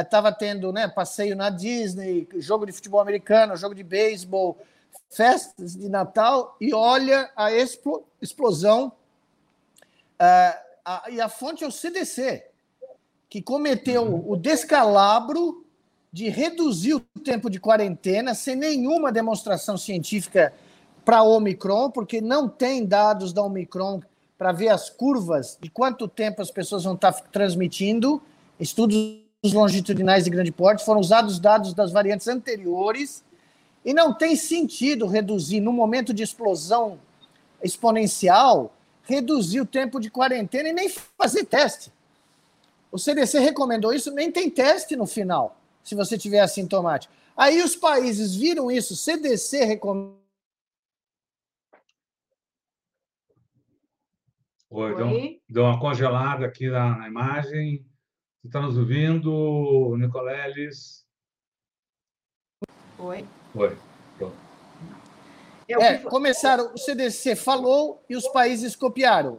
[0.00, 4.58] estava é, tendo né, passeio na Disney, jogo de futebol americano, jogo de beisebol,
[5.10, 7.50] festas de Natal, e olha a
[8.20, 8.92] explosão.
[10.18, 12.44] A, e a fonte é o CDC,
[13.28, 15.64] que cometeu o descalabro
[16.12, 20.52] de reduzir o tempo de quarentena sem nenhuma demonstração científica
[21.04, 24.00] para Omicron, porque não tem dados da Omicron
[24.38, 28.22] para ver as curvas de quanto tempo as pessoas vão estar tá transmitindo.
[28.60, 33.24] Estudos longitudinais de grande porte foram usados dados das variantes anteriores
[33.84, 36.98] e não tem sentido reduzir, no momento de explosão
[37.62, 38.72] exponencial,
[39.04, 41.92] reduzir o tempo de quarentena e nem fazer teste.
[42.90, 47.12] O CDC recomendou isso, nem tem teste no final, se você tiver assintomático.
[47.36, 50.24] Aí os países viram isso, CDC recomendou
[54.76, 54.96] Oi, Oi.
[54.96, 57.86] Deu, deu, uma congelada aqui na, na imagem.
[58.40, 61.06] Você está nos ouvindo, Nicoleles?
[62.98, 63.24] Oi.
[63.54, 63.76] Oi.
[65.68, 69.38] É, começaram, o CDC falou e os países copiaram.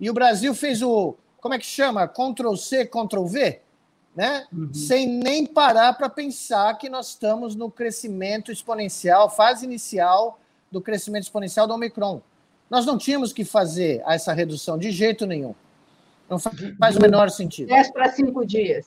[0.00, 2.08] E o Brasil fez o, como é que chama?
[2.08, 3.60] Ctrl C, Ctrl V,
[4.16, 4.46] né?
[4.52, 4.72] Uhum.
[4.72, 10.38] Sem nem parar para pensar que nós estamos no crescimento exponencial, fase inicial
[10.70, 12.20] do crescimento exponencial do Omicron.
[12.68, 15.54] Nós não tínhamos que fazer essa redução de jeito nenhum.
[16.28, 17.68] Não faz o menor sentido.
[17.68, 18.86] 10 para 5 dias.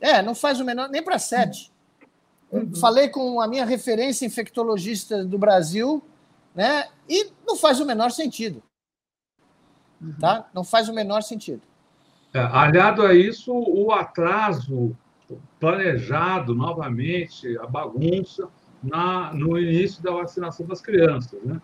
[0.00, 1.72] É, não faz o menor, nem para 7.
[2.60, 2.74] Uhum.
[2.76, 6.02] Falei com a minha referência infectologista do Brasil,
[6.54, 6.88] né?
[7.08, 8.62] E não faz o menor sentido.
[10.00, 10.14] Uhum.
[10.20, 10.48] Tá?
[10.52, 11.62] Não faz o menor sentido.
[12.34, 14.96] É, aliado a isso, o atraso
[15.58, 18.48] planejado novamente, a bagunça
[18.82, 21.60] na, no início da vacinação das crianças, né?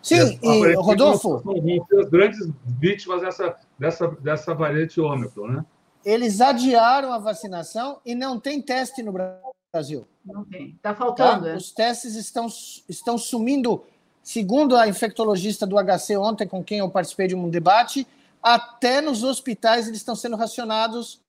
[0.00, 1.42] Sim, e, Rodolfo.
[1.42, 5.64] São as grandes vítimas dessa, dessa, dessa variante Ômicron, né?
[6.06, 10.06] Eles adiaram a vacinação e não tem teste no Brasil.
[10.24, 10.68] Não tem.
[10.68, 11.46] Está faltando.
[11.46, 11.50] Tá?
[11.50, 11.56] É?
[11.56, 12.46] Os testes estão,
[12.88, 13.82] estão sumindo,
[14.22, 18.06] segundo a infectologista do HC ontem, com quem eu participei de um debate,
[18.40, 21.20] até nos hospitais eles estão sendo racionados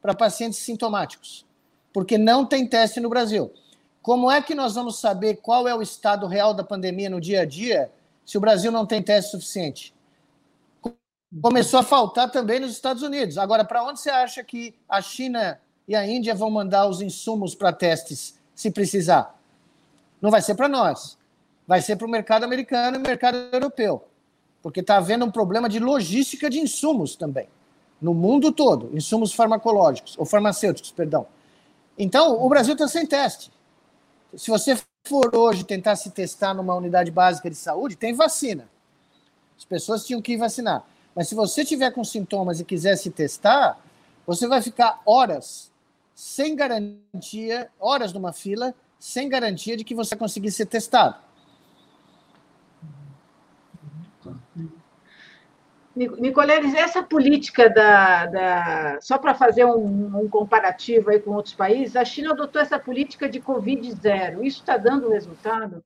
[0.00, 1.44] para pacientes sintomáticos,
[1.92, 3.52] porque não tem teste no Brasil.
[4.00, 7.40] Como é que nós vamos saber qual é o estado real da pandemia no dia
[7.40, 7.90] a dia
[8.24, 9.95] se o Brasil não tem teste suficiente?
[11.42, 13.36] Começou a faltar também nos Estados Unidos.
[13.36, 17.54] Agora, para onde você acha que a China e a Índia vão mandar os insumos
[17.54, 19.36] para testes, se precisar?
[20.20, 21.18] Não vai ser para nós.
[21.66, 24.04] Vai ser para o mercado americano e mercado europeu.
[24.62, 27.48] Porque está havendo um problema de logística de insumos também.
[28.00, 31.26] No mundo todo, insumos farmacológicos, ou farmacêuticos, perdão.
[31.98, 33.50] Então, o Brasil está sem teste.
[34.36, 38.68] Se você for hoje tentar se testar numa unidade básica de saúde, tem vacina.
[39.56, 40.84] As pessoas tinham que vacinar.
[41.16, 43.82] Mas se você tiver com sintomas e quiser se testar,
[44.26, 45.72] você vai ficar horas
[46.14, 51.16] sem garantia, horas numa fila, sem garantia de que você conseguir ser testado.
[55.96, 58.26] Nicoleles, essa política da.
[58.26, 62.78] da só para fazer um, um, comparativo aí com outros países, a China adotou essa
[62.78, 64.44] política de Covid zero.
[64.44, 65.82] Isso está dando resultado?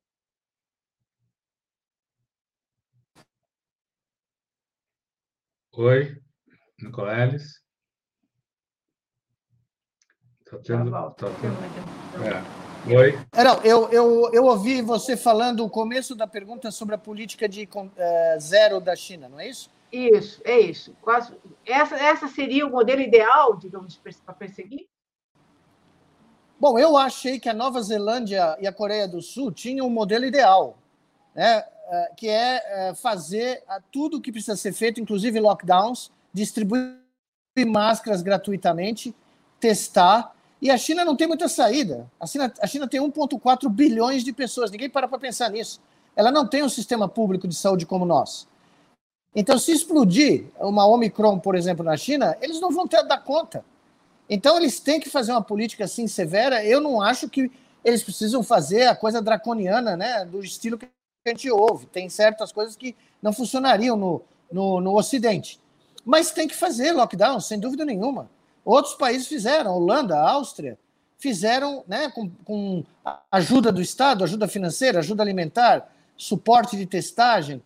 [5.82, 6.14] Oi,
[6.78, 7.58] Nicoleles.
[10.44, 10.90] Está tendo.
[10.90, 11.56] Tá tendo...
[12.22, 12.94] É.
[12.94, 13.18] Oi.
[13.32, 17.48] É, não, eu, eu, eu ouvi você falando o começo da pergunta sobre a política
[17.48, 17.66] de
[17.96, 19.70] é, zero da China, não é isso?
[19.90, 20.94] Isso, é isso.
[21.00, 24.86] Quase, essa, essa seria o modelo ideal, digamos, para perseguir?
[26.60, 30.26] Bom, eu achei que a Nova Zelândia e a Coreia do Sul tinham um modelo
[30.26, 30.76] ideal,
[31.34, 31.64] né?
[31.92, 36.94] É, que é, é fazer tudo o que precisa ser feito, inclusive lockdowns, distribuir
[37.66, 39.12] máscaras gratuitamente,
[39.59, 40.33] testar.
[40.62, 42.09] E a China não tem muita saída.
[42.20, 45.81] A China, a China tem 1,4 bilhões de pessoas, ninguém para para pensar nisso.
[46.14, 48.46] Ela não tem um sistema público de saúde como nós.
[49.35, 53.64] Então, se explodir uma Omicron, por exemplo, na China, eles não vão ter dar conta.
[54.29, 56.64] Então, eles têm que fazer uma política assim severa.
[56.64, 57.50] Eu não acho que
[57.85, 60.86] eles precisam fazer a coisa draconiana, né, do estilo que
[61.24, 61.86] a gente ouve.
[61.86, 65.60] Tem certas coisas que não funcionariam no, no, no Ocidente.
[66.04, 68.30] Mas tem que fazer lockdown, sem dúvida nenhuma.
[68.64, 70.78] Outros países fizeram, Holanda, Áustria,
[71.18, 72.84] fizeram né, com, com
[73.30, 77.62] ajuda do Estado, ajuda financeira, ajuda alimentar, suporte de testagem.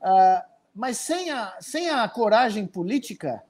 [0.00, 0.42] Uh,
[0.74, 3.42] mas sem a, sem a coragem política,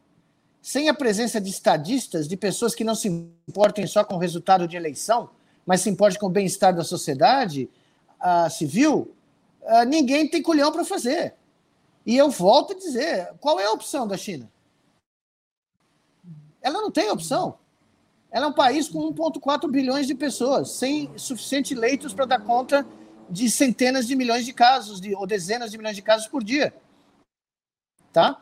[0.63, 3.09] sem a presença de estadistas, de pessoas que não se
[3.47, 5.29] importem só com o resultado de eleição,
[5.67, 7.69] mas se importem com o bem-estar da sociedade
[8.21, 9.15] uh, civil,
[9.63, 11.35] uh, ninguém tem culhão para fazer.
[12.05, 14.51] E eu volto a dizer: qual é a opção da China?
[16.61, 17.59] Ela não tem opção.
[18.31, 22.87] Ela é um país com 1,4 bilhões de pessoas, sem suficientes leitos para dar conta
[23.29, 26.73] de centenas de milhões de casos, de, ou dezenas de milhões de casos por dia
[28.13, 28.41] tá?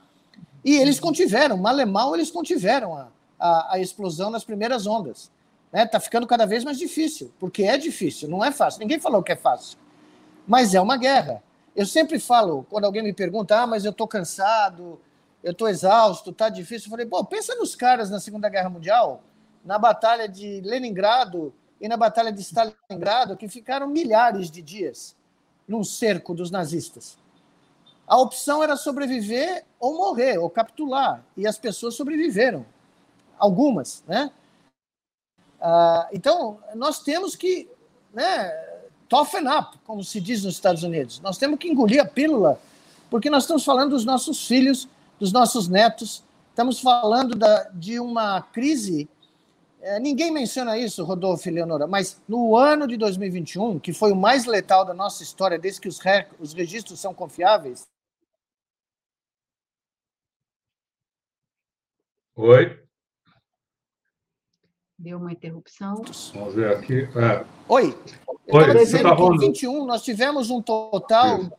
[0.64, 3.08] E eles contiveram, mal e mal, eles contiveram a,
[3.38, 5.30] a, a explosão nas primeiras ondas.
[5.66, 5.86] Está né?
[5.86, 8.80] Tá ficando cada vez mais difícil, porque é difícil, não é fácil.
[8.80, 9.78] Ninguém falou que é fácil.
[10.46, 11.42] Mas é uma guerra.
[11.74, 15.00] Eu sempre falo, quando alguém me pergunta, ah, mas eu estou cansado,
[15.42, 16.86] eu estou exausto, está difícil.
[16.86, 19.22] Eu falei, pô, pensa nos caras na Segunda Guerra Mundial,
[19.64, 25.16] na Batalha de Leningrado e na Batalha de Stalingrado, que ficaram milhares de dias
[25.66, 27.16] num cerco dos nazistas.
[28.06, 31.24] A opção era sobreviver ou morrer, ou capitular.
[31.36, 32.66] E as pessoas sobreviveram.
[33.38, 34.30] Algumas, né?
[35.60, 37.70] Ah, então, nós temos que
[38.12, 38.50] né,
[39.10, 41.20] toughen up, como se diz nos Estados Unidos.
[41.20, 42.58] Nós temos que engolir a pílula,
[43.10, 44.88] porque nós estamos falando dos nossos filhos,
[45.18, 49.08] dos nossos netos, estamos falando da, de uma crise.
[49.82, 54.16] É, ninguém menciona isso, Rodolfo e Leonora, mas no ano de 2021, que foi o
[54.16, 55.98] mais letal da nossa história, desde que os,
[56.38, 57.86] os registros são confiáveis,
[62.36, 62.80] Oi.
[65.00, 66.02] Deu uma interrupção.
[66.34, 67.08] Vamos ver aqui.
[67.16, 67.46] É.
[67.66, 67.98] Oi.
[68.46, 71.40] Eu Oi, dizendo tá que em 21 nós tivemos um total.
[71.40, 71.52] Isso.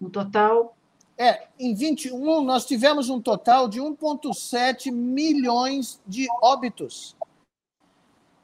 [0.00, 0.74] Um total.
[1.18, 7.14] É, em 21 nós tivemos um total de 1,7 milhões de óbitos.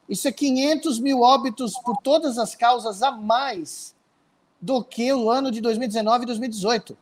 [0.07, 3.95] Isso é 500 mil óbitos por todas as causas a mais
[4.61, 6.95] do que o ano de 2019 e 2018.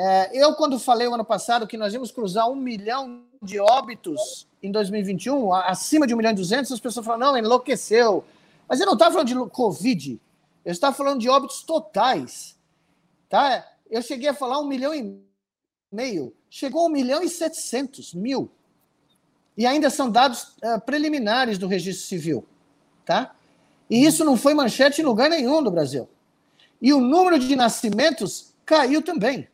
[0.00, 4.46] É, eu, quando falei o ano passado que nós íamos cruzar um milhão de óbitos
[4.62, 8.24] em 2021, acima de um milhão e duzentos, as pessoas falaram, não, enlouqueceu.
[8.68, 10.20] Mas eu não estava falando de Covid,
[10.64, 12.56] eu estava falando de óbitos totais.
[13.28, 13.66] Tá?
[13.90, 15.20] Eu cheguei a falar um milhão e
[15.90, 18.48] meio, chegou a um milhão e setecentos mil.
[19.56, 22.46] E ainda são dados uh, preliminares do registro civil.
[23.04, 23.34] Tá?
[23.90, 26.08] E isso não foi manchete em lugar nenhum do Brasil.
[26.80, 29.48] E o número de nascimentos caiu também.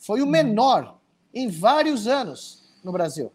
[0.00, 0.96] Foi o menor
[1.32, 3.30] em vários anos no Brasil.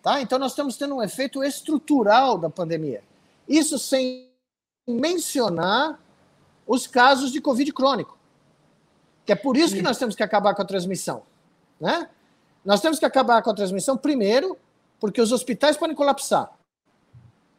[0.00, 0.20] Tá?
[0.22, 3.02] Então, nós estamos tendo um efeito estrutural da pandemia.
[3.46, 4.30] Isso sem
[4.88, 6.00] mencionar
[6.66, 8.16] os casos de Covid crônico.
[9.26, 11.24] Que é por isso que nós temos que acabar com a transmissão.
[11.78, 12.08] Né?
[12.64, 14.56] Nós temos que acabar com a transmissão, primeiro,
[15.00, 16.52] porque os hospitais podem colapsar,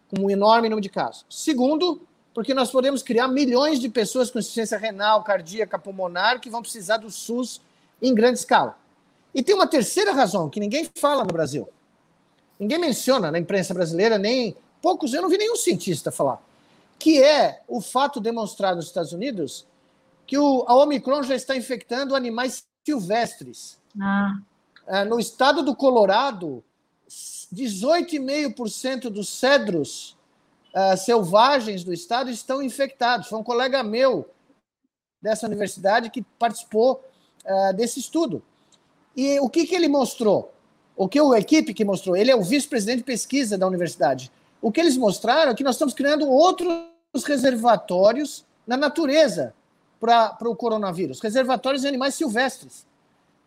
[0.09, 1.25] com um enorme número de casos.
[1.29, 2.01] Segundo,
[2.33, 6.97] porque nós podemos criar milhões de pessoas com insuficiência renal, cardíaca, pulmonar, que vão precisar
[6.97, 7.59] do SUS
[8.01, 8.77] em grande escala.
[9.33, 11.69] E tem uma terceira razão que ninguém fala no Brasil.
[12.59, 16.41] Ninguém menciona na imprensa brasileira, nem poucos, eu não vi nenhum cientista falar,
[16.99, 19.65] que é o fato demonstrado nos Estados Unidos
[20.27, 23.77] que o, a Omicron já está infectando animais silvestres.
[23.99, 24.39] Ah.
[24.87, 26.63] É, no estado do Colorado,
[27.53, 30.15] 18,5% dos cedros
[30.73, 33.27] uh, selvagens do estado estão infectados.
[33.27, 34.29] Foi um colega meu
[35.21, 37.03] dessa universidade que participou
[37.45, 38.41] uh, desse estudo.
[39.15, 40.53] E o que, que ele mostrou?
[40.95, 42.15] O que a equipe que mostrou?
[42.15, 44.31] Ele é o vice-presidente de pesquisa da universidade.
[44.61, 46.77] O que eles mostraram é que nós estamos criando outros
[47.25, 49.53] reservatórios na natureza
[49.99, 52.85] para o coronavírus, reservatórios de animais silvestres,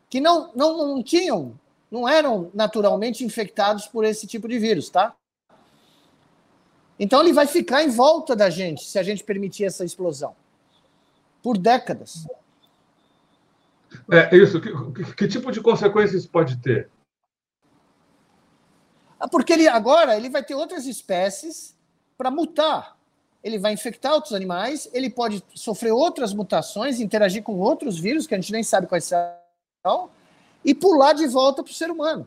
[0.08, 1.58] que não, não, não tinham,
[1.90, 5.14] não eram naturalmente infectados por esse tipo de vírus, tá?
[6.98, 10.36] Então ele vai ficar em volta da gente se a gente permitir essa explosão
[11.42, 12.26] por décadas.
[14.10, 14.60] É isso.
[14.60, 16.90] Que, que, que tipo de consequências pode ter?
[19.18, 21.74] Ah, porque ele agora ele vai ter outras espécies
[22.16, 22.96] para mutar.
[23.42, 28.34] Ele vai infectar outros animais, ele pode sofrer outras mutações, interagir com outros vírus que
[28.34, 30.10] a gente nem sabe quais são,
[30.64, 32.26] e pular de volta para o ser humano.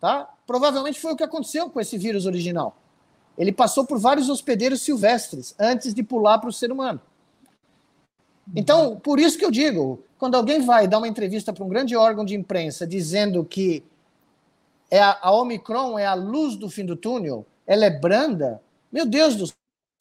[0.00, 0.28] Tá?
[0.46, 2.76] Provavelmente foi o que aconteceu com esse vírus original.
[3.36, 7.00] Ele passou por vários hospedeiros silvestres antes de pular para o ser humano.
[8.54, 11.94] Então, por isso que eu digo, quando alguém vai dar uma entrevista para um grande
[11.94, 13.84] órgão de imprensa dizendo que
[14.90, 18.58] é a, a Omicron é a luz do fim do túnel, ela é branda,
[18.90, 19.52] meu Deus do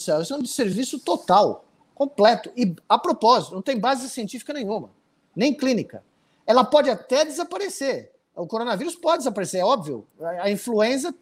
[0.02, 2.50] céu, isso é um desserviço total, completo.
[2.56, 4.92] E, a propósito, não tem base científica nenhuma,
[5.36, 6.02] nem clínica.
[6.48, 8.10] Ela pode até desaparecer.
[8.34, 10.08] O coronavírus pode desaparecer, é óbvio.
[10.22, 11.14] A, a influenza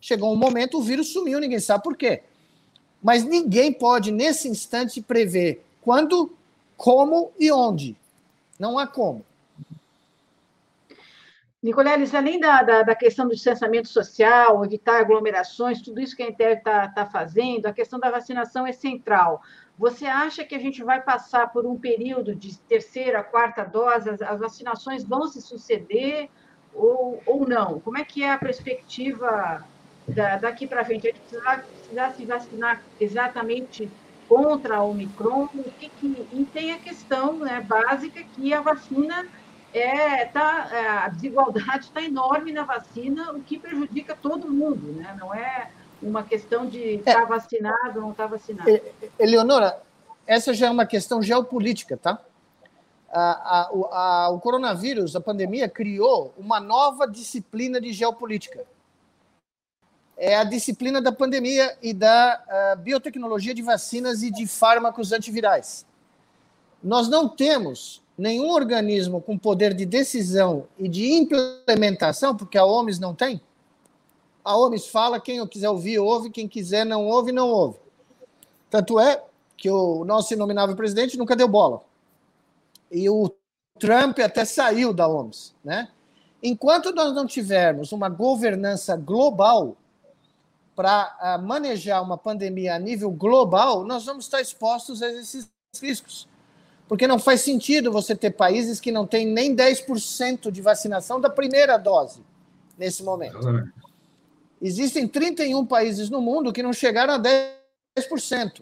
[0.00, 2.22] chegou um momento, o vírus sumiu, ninguém sabe por quê.
[3.02, 6.37] Mas ninguém pode, nesse instante, prever quando,
[6.78, 7.96] como e onde.
[8.58, 9.26] Não há como.
[11.60, 16.28] Nicoleles, além da, da, da, questão do distanciamento social, evitar aglomerações, tudo isso que a
[16.28, 19.42] Inter está tá fazendo, a questão da vacinação é central.
[19.76, 24.22] Você acha que a gente vai passar por um período de terceira, quarta dose, as,
[24.22, 26.28] as vacinações vão se suceder
[26.72, 27.80] ou, ou não?
[27.80, 29.64] Como é que é a perspectiva
[30.06, 31.08] da, daqui para frente?
[31.08, 33.90] A gente precisa, precisa se vacinar exatamente
[34.28, 39.26] contra a Omicron, o que, que e tem a questão né, básica que a vacina
[39.72, 45.16] é, tá, é, a desigualdade está enorme na vacina, o que prejudica todo mundo, né?
[45.18, 45.70] não é
[46.02, 47.26] uma questão de estar tá é.
[47.26, 48.80] vacinado ou não estar tá vacinado.
[49.18, 49.80] Eleonora,
[50.26, 52.20] essa já é uma questão geopolítica, tá?
[53.10, 58.66] A, a, a, o coronavírus, a pandemia, criou uma nova disciplina de geopolítica.
[60.20, 65.86] É a disciplina da pandemia e da biotecnologia de vacinas e de fármacos antivirais.
[66.82, 73.00] Nós não temos nenhum organismo com poder de decisão e de implementação, porque a OMS
[73.00, 73.40] não tem.
[74.44, 77.78] A OMS fala, quem quiser ouvir, ouve, quem quiser não ouve, não ouve.
[78.68, 79.22] Tanto é
[79.56, 81.82] que o nosso inominável presidente nunca deu bola.
[82.90, 83.30] E o
[83.78, 85.88] Trump até saiu da OMS, né?
[86.42, 89.76] Enquanto nós não tivermos uma governança global
[90.78, 95.50] para ah, manejar uma pandemia a nível global, nós vamos estar expostos a esses
[95.82, 96.28] riscos.
[96.86, 101.28] Porque não faz sentido você ter países que não têm nem 10% de vacinação da
[101.28, 102.20] primeira dose
[102.78, 103.40] nesse momento.
[104.62, 107.20] Existem 31 países no mundo que não chegaram a
[107.98, 108.60] 10%.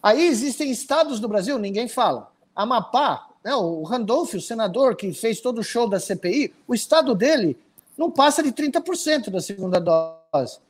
[0.00, 2.30] Aí existem estados do Brasil, ninguém fala.
[2.54, 7.16] Amapá, né, o Randolph, o senador que fez todo o show da CPI, o estado
[7.16, 7.58] dele
[7.96, 10.67] não passa de 30% da segunda dose.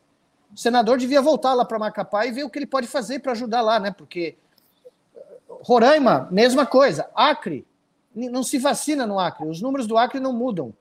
[0.53, 3.33] O senador devia voltar lá para Macapá e ver o que ele pode fazer para
[3.33, 3.91] ajudar lá, né?
[3.91, 4.37] Porque
[5.63, 7.09] Roraima, mesma coisa.
[7.15, 7.67] Acre,
[8.15, 9.47] não se vacina no Acre.
[9.47, 10.75] Os números do Acre não mudam.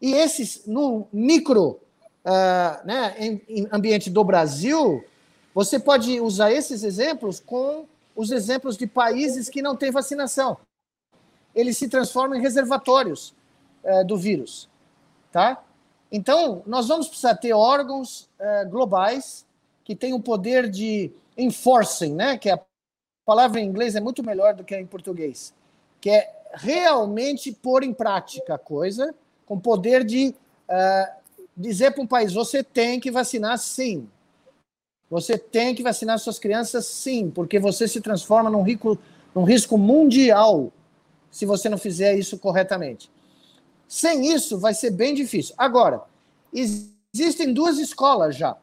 [0.00, 1.80] E esses, no micro
[2.24, 5.04] uh, né, em, em ambiente do Brasil,
[5.54, 10.56] você pode usar esses exemplos com os exemplos de países que não têm vacinação.
[11.54, 13.34] Eles se transformam em reservatórios
[13.84, 14.68] uh, do vírus.
[15.32, 15.62] Tá?
[16.10, 19.46] Então, nós vamos precisar ter órgãos uh, globais
[19.84, 22.60] que tenham o poder de enforcing, né, que é a
[23.24, 25.54] palavra em inglês é muito melhor do que em português,
[26.00, 29.14] que é realmente pôr em prática a coisa,
[29.46, 30.34] com poder de
[30.68, 31.20] uh,
[31.56, 34.08] dizer para um país: você tem que vacinar sim.
[35.08, 38.96] Você tem que vacinar suas crianças sim, porque você se transforma num, rico,
[39.34, 40.72] num risco mundial
[41.30, 43.10] se você não fizer isso corretamente.
[43.90, 45.52] Sem isso, vai ser bem difícil.
[45.58, 46.02] Agora,
[46.54, 48.56] existem duas escolas já.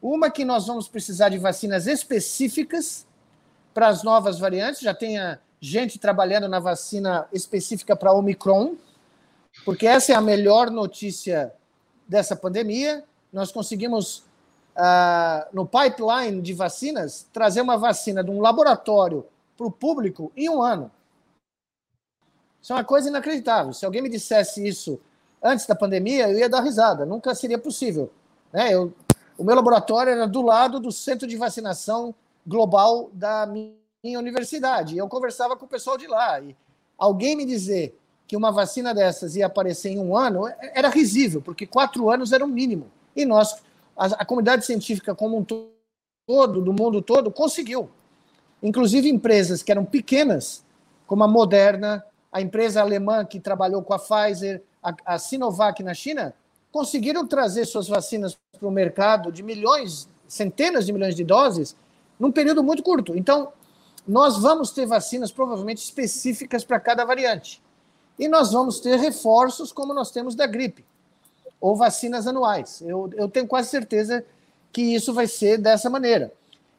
[0.00, 3.06] Uma que nós vamos precisar de vacinas específicas
[3.74, 8.74] para as novas variantes, já tenha gente trabalhando na vacina específica para Omicron,
[9.66, 11.52] porque essa é a melhor notícia
[12.08, 13.04] dessa pandemia.
[13.30, 14.24] Nós conseguimos,
[14.74, 19.26] uh, no pipeline de vacinas, trazer uma vacina de um laboratório
[19.58, 20.90] para o público em um ano.
[22.62, 23.72] Isso é uma coisa inacreditável.
[23.72, 25.00] Se alguém me dissesse isso
[25.42, 27.06] antes da pandemia, eu ia dar risada.
[27.06, 28.10] Nunca seria possível.
[28.52, 28.74] Né?
[28.74, 28.92] Eu,
[29.38, 32.14] o meu laboratório era do lado do centro de vacinação
[32.46, 34.98] global da minha universidade.
[34.98, 36.40] Eu conversava com o pessoal de lá.
[36.40, 36.54] E
[36.98, 40.44] alguém me dizer que uma vacina dessas ia aparecer em um ano
[40.74, 42.90] era risível, porque quatro anos era o mínimo.
[43.16, 43.56] E nós,
[43.96, 47.88] a, a comunidade científica como um todo, do mundo todo, conseguiu.
[48.62, 50.64] Inclusive empresas que eram pequenas,
[51.06, 55.94] como a Moderna, a empresa alemã que trabalhou com a Pfizer, a, a Sinovac na
[55.94, 56.34] China,
[56.70, 61.74] conseguiram trazer suas vacinas para o mercado de milhões, centenas de milhões de doses
[62.18, 63.16] num período muito curto.
[63.16, 63.52] Então,
[64.06, 67.62] nós vamos ter vacinas provavelmente específicas para cada variante.
[68.18, 70.84] E nós vamos ter reforços como nós temos da gripe,
[71.60, 72.82] ou vacinas anuais.
[72.82, 74.24] Eu, eu tenho quase certeza
[74.72, 76.32] que isso vai ser dessa maneira.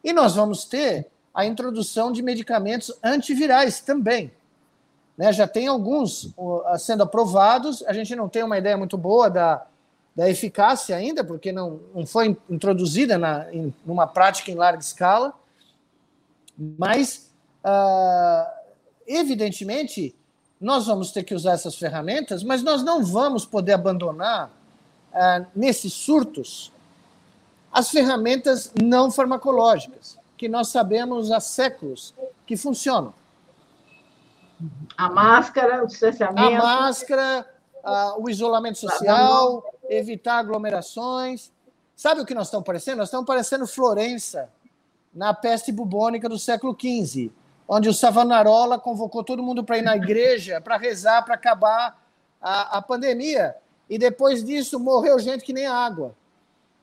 [0.04, 4.32] E nós vamos ter a introdução de medicamentos antivirais também.
[5.18, 6.34] Né, já tem alguns
[6.80, 9.66] sendo aprovados, a gente não tem uma ideia muito boa da,
[10.16, 15.34] da eficácia ainda, porque não, não foi introduzida na, em numa prática em larga escala,
[16.58, 17.32] mas,
[17.66, 18.52] uh,
[19.08, 20.16] evidentemente,
[20.60, 24.52] nós vamos ter que usar essas ferramentas, mas nós não vamos poder abandonar,
[25.12, 26.72] uh, nesses surtos,
[27.72, 32.14] as ferramentas não farmacológicas, que nós sabemos há séculos
[32.46, 33.14] que funcionam.
[34.98, 36.62] A máscara, o distanciamento.
[36.62, 37.46] A máscara,
[37.84, 41.52] uh, o isolamento social, evitar aglomerações.
[41.96, 42.98] Sabe o que nós estamos parecendo?
[42.98, 44.50] Nós estamos parecendo Florença
[45.14, 47.32] na peste bubônica do século XV,
[47.68, 52.02] onde o Savonarola convocou todo mundo para ir na igreja para rezar para acabar
[52.42, 53.56] a, a, pandemia.
[53.90, 56.16] E depois disso morreu gente que nem água.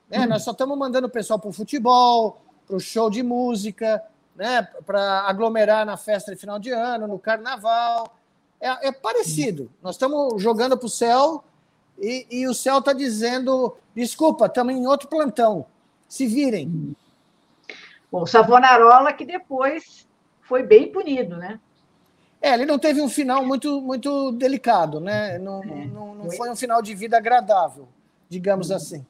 [0.09, 0.19] Né?
[0.19, 0.27] Hum.
[0.27, 4.03] Nós só estamos mandando o pessoal para o futebol, para o show de música,
[4.39, 4.65] né?
[4.85, 8.15] para aglomerar na festa de final de ano, no carnaval.
[8.59, 9.69] É, é parecido.
[9.83, 11.43] Nós estamos jogando para o céu
[11.97, 15.65] e, e o céu está dizendo: desculpa, estamos em outro plantão.
[16.07, 16.95] Se virem.
[18.09, 20.07] Bom, Savonarola que depois
[20.41, 21.59] foi bem punido, né?
[22.41, 25.37] É, ele não teve um final muito, muito delicado, né?
[25.37, 27.89] Não, é, não, não foi um final de vida agradável,
[28.29, 28.77] digamos uhum.
[28.77, 29.05] assim.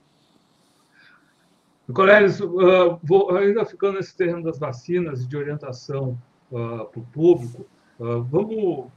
[1.94, 6.18] Colegas, uh, ainda ficando nesse terreno das vacinas e de orientação
[6.52, 7.66] uh, para o público,
[8.00, 8.92] uh, vamos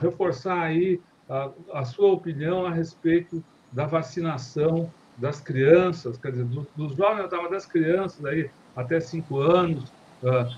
[0.00, 6.66] reforçar aí a, a, sua opinião a respeito da vacinação das crianças, quer dizer, do,
[6.76, 9.92] dos jovens, estava das crianças aí até cinco anos,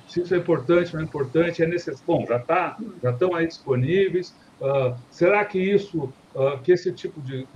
[0.08, 2.04] se isso é importante, não é importante, é necessário.
[2.06, 4.32] Bom, já tá, já estão aí disponíveis.
[5.10, 6.12] Será que isso,
[6.62, 7.48] que esse tipo de,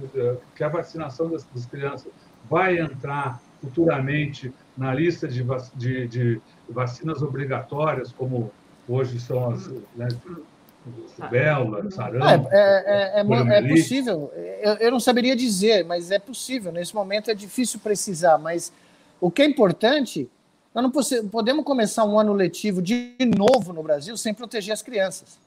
[0.56, 2.10] que a vacinação das, das, crianças
[2.48, 5.44] vai entrar futuramente na lista de,
[5.74, 8.50] de, de vacinas obrigatórias, como
[8.88, 10.08] hoje são as né,
[11.20, 12.48] rubéola, sarampo?
[12.50, 14.32] É, é, é, é, é possível.
[14.62, 16.72] Eu, eu não saberia dizer, mas é possível.
[16.72, 18.72] Nesse momento é difícil precisar, mas
[19.20, 20.28] o que é importante
[20.74, 20.92] nós não
[21.28, 25.38] podemos começar um ano letivo de novo no Brasil sem proteger as crianças.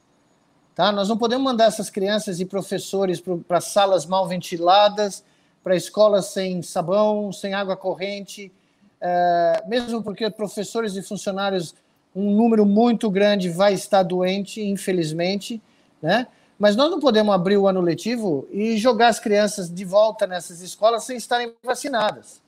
[0.74, 0.92] Tá?
[0.92, 5.24] Nós não podemos mandar essas crianças e professores para salas mal ventiladas,
[5.64, 8.52] para escolas sem sabão, sem água corrente,
[9.00, 11.74] é, mesmo porque professores e funcionários,
[12.14, 15.60] um número muito grande vai estar doente, infelizmente,
[16.00, 16.28] né?
[16.58, 20.60] Mas nós não podemos abrir o ano letivo e jogar as crianças de volta nessas
[20.60, 22.40] escolas sem estarem vacinadas.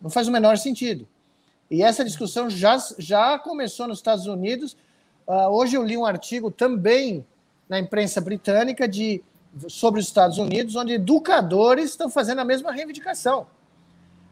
[0.00, 1.06] Não faz o menor sentido.
[1.70, 4.76] E essa discussão já, já começou nos Estados Unidos.
[5.26, 7.26] Uh, hoje eu li um artigo também
[7.68, 9.22] na imprensa britânica de,
[9.68, 13.46] sobre os Estados Unidos, onde educadores estão fazendo a mesma reivindicação.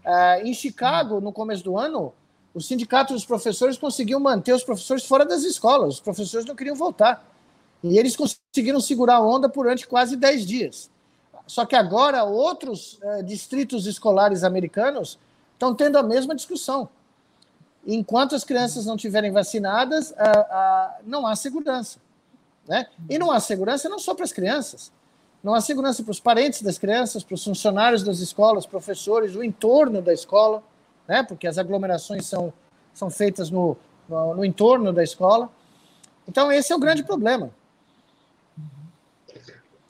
[0.04, 2.12] Uh, em Chicago, no começo do ano,
[2.54, 5.94] o sindicato dos professores conseguiu manter os professores fora das escolas.
[5.94, 7.26] Os professores não queriam voltar.
[7.82, 10.90] E eles conseguiram segurar a onda durante quase 10 dias.
[11.46, 15.18] Só que agora outros uh, distritos escolares americanos
[15.54, 16.88] estão tendo a mesma discussão
[17.86, 21.98] enquanto as crianças não estiverem vacinadas, ah, não há segurança.
[22.66, 22.86] Né?
[23.08, 24.90] E não há segurança não só para as crianças,
[25.46, 29.44] não há segurança para os parentes das crianças, para os funcionários das escolas, professores, o
[29.44, 30.60] entorno da escola,
[31.06, 31.22] né?
[31.22, 32.52] porque as aglomerações são,
[32.92, 33.76] são feitas no,
[34.08, 35.48] no, no entorno da escola.
[36.26, 37.52] Então, esse é o grande problema.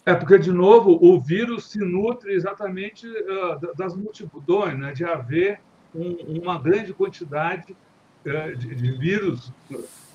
[0.04, 4.92] É porque, de novo, o vírus se nutre exatamente uh, das multidões, né?
[4.92, 5.58] de haver
[5.94, 7.74] um, uma grande quantidade
[8.26, 9.50] é, de, de vírus,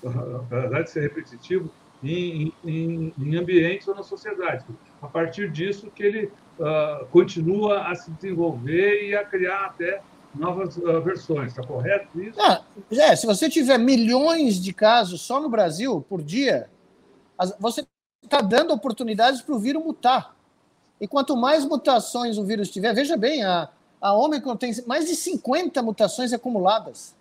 [0.06, 1.72] apesar de ser repetitivo,
[2.04, 4.64] em, em, em, ambientes ou na sociedade.
[5.02, 10.02] A partir disso que ele uh, continua a se desenvolver e a criar até
[10.34, 12.40] novas uh, versões, está correto isso?
[12.40, 16.70] Ah, é, se você tiver milhões de casos só no Brasil por dia,
[17.60, 17.86] você
[18.24, 20.36] está dando oportunidades para o vírus mutar.
[21.00, 25.16] E quanto mais mutações o vírus tiver, veja bem, a, a Omicron tem mais de
[25.16, 27.16] 50 mutações acumuladas.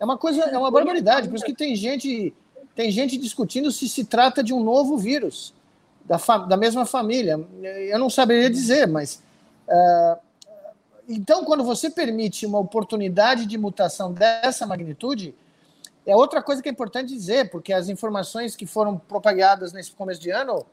[0.00, 1.28] É uma coisa, é uma barbaridade.
[1.28, 2.34] Por isso que tem gente,
[2.74, 5.54] tem gente discutindo se se trata de um novo vírus
[6.10, 7.40] da, da mesma família.
[7.62, 9.22] Eu não saberia dizer, mas
[9.68, 10.18] uh,
[11.08, 15.32] então quando você permite uma oportunidade de mutação dessa magnitude,
[16.04, 20.20] é outra coisa que é importante dizer, porque as informações que foram propagadas nesse começo
[20.20, 20.66] de ano,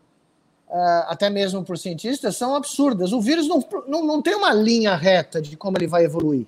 [0.70, 3.14] uh, até mesmo por cientistas, são absurdas.
[3.14, 6.48] O vírus não, não, não tem uma linha reta de como ele vai evoluir.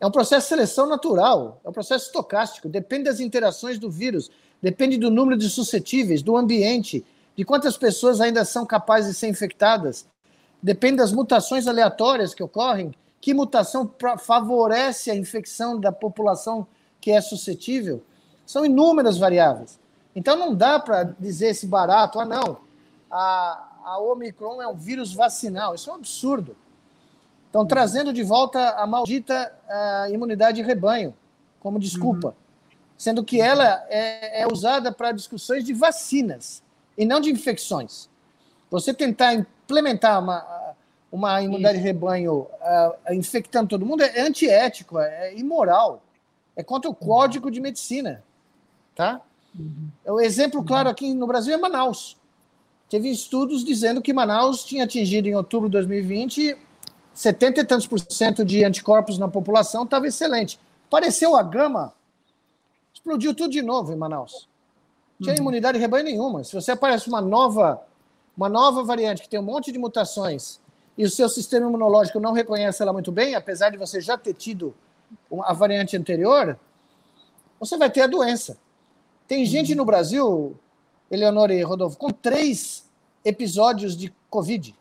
[0.00, 4.28] É um processo de seleção natural, é um processo estocástico, depende das interações do vírus,
[4.60, 7.04] depende do número de suscetíveis, do ambiente,
[7.36, 10.06] de quantas pessoas ainda são capazes de ser infectadas,
[10.62, 16.66] depende das mutações aleatórias que ocorrem, que mutação favorece a infecção da população
[17.00, 18.02] que é suscetível.
[18.44, 19.80] São inúmeras variáveis.
[20.14, 22.58] Então não dá para dizer esse barato, ah não,
[23.10, 25.74] a, a Omicron é um vírus vacinal.
[25.74, 26.56] Isso é um absurdo.
[27.46, 31.14] Estão trazendo de volta a maldita uh, imunidade de rebanho
[31.60, 32.34] como desculpa, uhum.
[32.98, 36.62] sendo que ela é, é usada para discussões de vacinas
[36.96, 38.08] e não de infecções.
[38.70, 40.74] Você tentar implementar uma,
[41.10, 46.02] uma imunidade de rebanho uh, infectando todo mundo é antiético, é imoral,
[46.56, 48.22] é contra o código de medicina.
[48.94, 49.20] Tá?
[49.58, 49.88] Uhum.
[50.06, 52.16] O exemplo claro aqui no Brasil é Manaus.
[52.88, 56.56] Teve estudos dizendo que Manaus tinha atingido em outubro de 2020
[57.14, 60.58] 70 e tantos por cento de anticorpos na população estava excelente.
[60.86, 61.92] Apareceu a gama,
[62.92, 64.48] explodiu tudo de novo em Manaus.
[65.22, 65.42] Não tinha uhum.
[65.42, 66.42] imunidade de rebanho nenhuma.
[66.42, 67.80] Se você aparece uma nova,
[68.36, 70.60] uma nova variante que tem um monte de mutações
[70.98, 74.34] e o seu sistema imunológico não reconhece ela muito bem, apesar de você já ter
[74.34, 74.74] tido
[75.44, 76.58] a variante anterior,
[77.60, 78.58] você vai ter a doença.
[79.28, 80.58] Tem gente no Brasil,
[81.10, 82.90] Eleonora e Rodolfo, com três
[83.24, 84.74] episódios de Covid.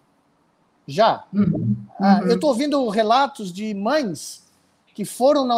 [0.87, 1.23] Já.
[1.31, 1.75] Uhum.
[1.99, 4.43] Ah, eu estou ouvindo relatos de mães
[4.93, 5.57] que foram na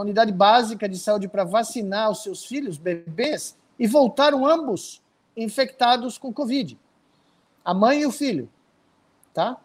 [0.00, 5.02] unidade básica de saúde para vacinar os seus filhos, bebês, e voltaram ambos
[5.36, 6.78] infectados com Covid.
[7.64, 8.48] A mãe e o filho.
[9.34, 9.56] Tá?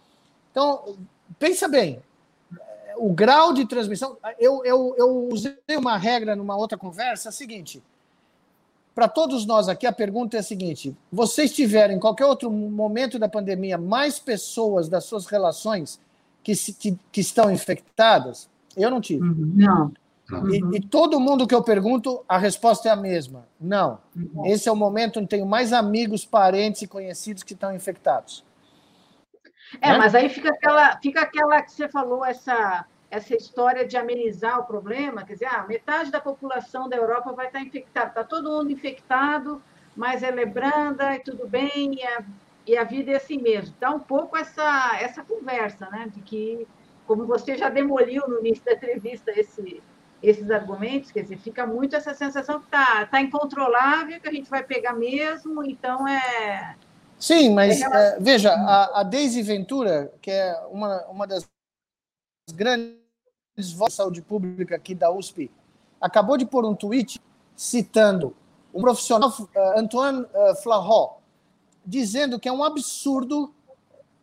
[0.51, 0.97] Então,
[1.39, 2.01] pensa bem,
[2.97, 4.17] o grau de transmissão.
[4.37, 7.81] Eu, eu, eu usei uma regra numa outra conversa, é a seguinte.
[8.93, 13.17] Para todos nós aqui, a pergunta é a seguinte: vocês tiveram, em qualquer outro momento
[13.17, 15.99] da pandemia, mais pessoas das suas relações
[16.43, 18.49] que, se, que, que estão infectadas?
[18.75, 19.23] Eu não tive.
[19.23, 19.91] Uhum.
[20.49, 23.99] E, e, todo mundo que eu pergunto, a resposta é a mesma: não.
[24.15, 24.45] Uhum.
[24.45, 28.43] Esse é o momento onde tenho mais amigos, parentes e conhecidos que estão infectados.
[29.79, 29.97] É, né?
[29.97, 34.63] mas aí fica aquela, fica aquela que você falou, essa, essa história de amenizar o
[34.63, 38.71] problema, quer dizer, ah, metade da população da Europa vai estar infectada, está todo mundo
[38.71, 39.61] infectado,
[39.95, 42.23] mas ela é branda e tudo bem, e a,
[42.65, 43.75] e a vida é assim mesmo.
[43.79, 46.67] Dá um pouco essa, essa conversa, né, de que,
[47.05, 49.81] como você já demoliu no início da entrevista esse,
[50.21, 54.49] esses argumentos, quer dizer, fica muito essa sensação que está tá incontrolável, que a gente
[54.49, 56.75] vai pegar mesmo, então é
[57.21, 61.47] Sim, mas é, veja, a, a Daisy Ventura, que é uma, uma das
[62.51, 62.97] grandes
[63.75, 65.51] vozes de saúde pública aqui da USP,
[66.01, 67.21] acabou de pôr um tweet
[67.55, 68.35] citando
[68.73, 71.17] um profissional, uh, Antoine uh, Flahot,
[71.85, 73.53] dizendo que é um absurdo,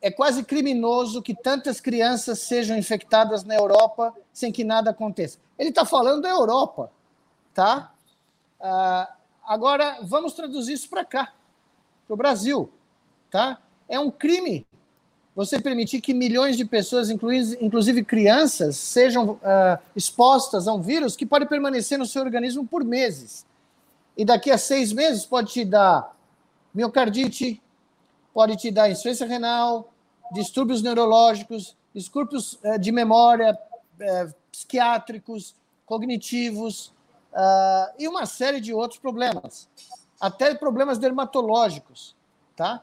[0.00, 5.38] é quase criminoso que tantas crianças sejam infectadas na Europa sem que nada aconteça.
[5.58, 6.90] Ele está falando da Europa,
[7.52, 7.92] tá?
[8.60, 9.12] Uh,
[9.44, 11.32] agora, vamos traduzir isso para cá,
[12.06, 12.70] para o Brasil
[13.30, 13.58] tá?
[13.88, 14.66] É um crime
[15.34, 21.24] você permitir que milhões de pessoas, inclusive crianças, sejam uh, expostas a um vírus que
[21.24, 23.46] pode permanecer no seu organismo por meses.
[24.16, 26.12] E daqui a seis meses pode te dar
[26.74, 27.62] miocardite,
[28.38, 29.92] pode te dar insuficiência renal,
[30.30, 36.94] distúrbios neurológicos, distúrbios uh, de memória, uh, psiquiátricos, cognitivos
[37.32, 39.68] uh, e uma série de outros problemas,
[40.20, 42.14] até problemas dermatológicos,
[42.54, 42.80] tá?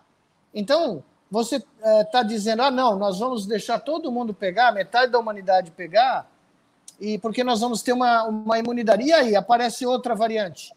[0.54, 1.02] Então,
[1.32, 1.64] você
[2.02, 6.30] está eh, dizendo, ah, não, nós vamos deixar todo mundo pegar, metade da humanidade pegar,
[7.00, 9.04] e porque nós vamos ter uma, uma imunidade.
[9.04, 10.74] E aí, aparece outra variante,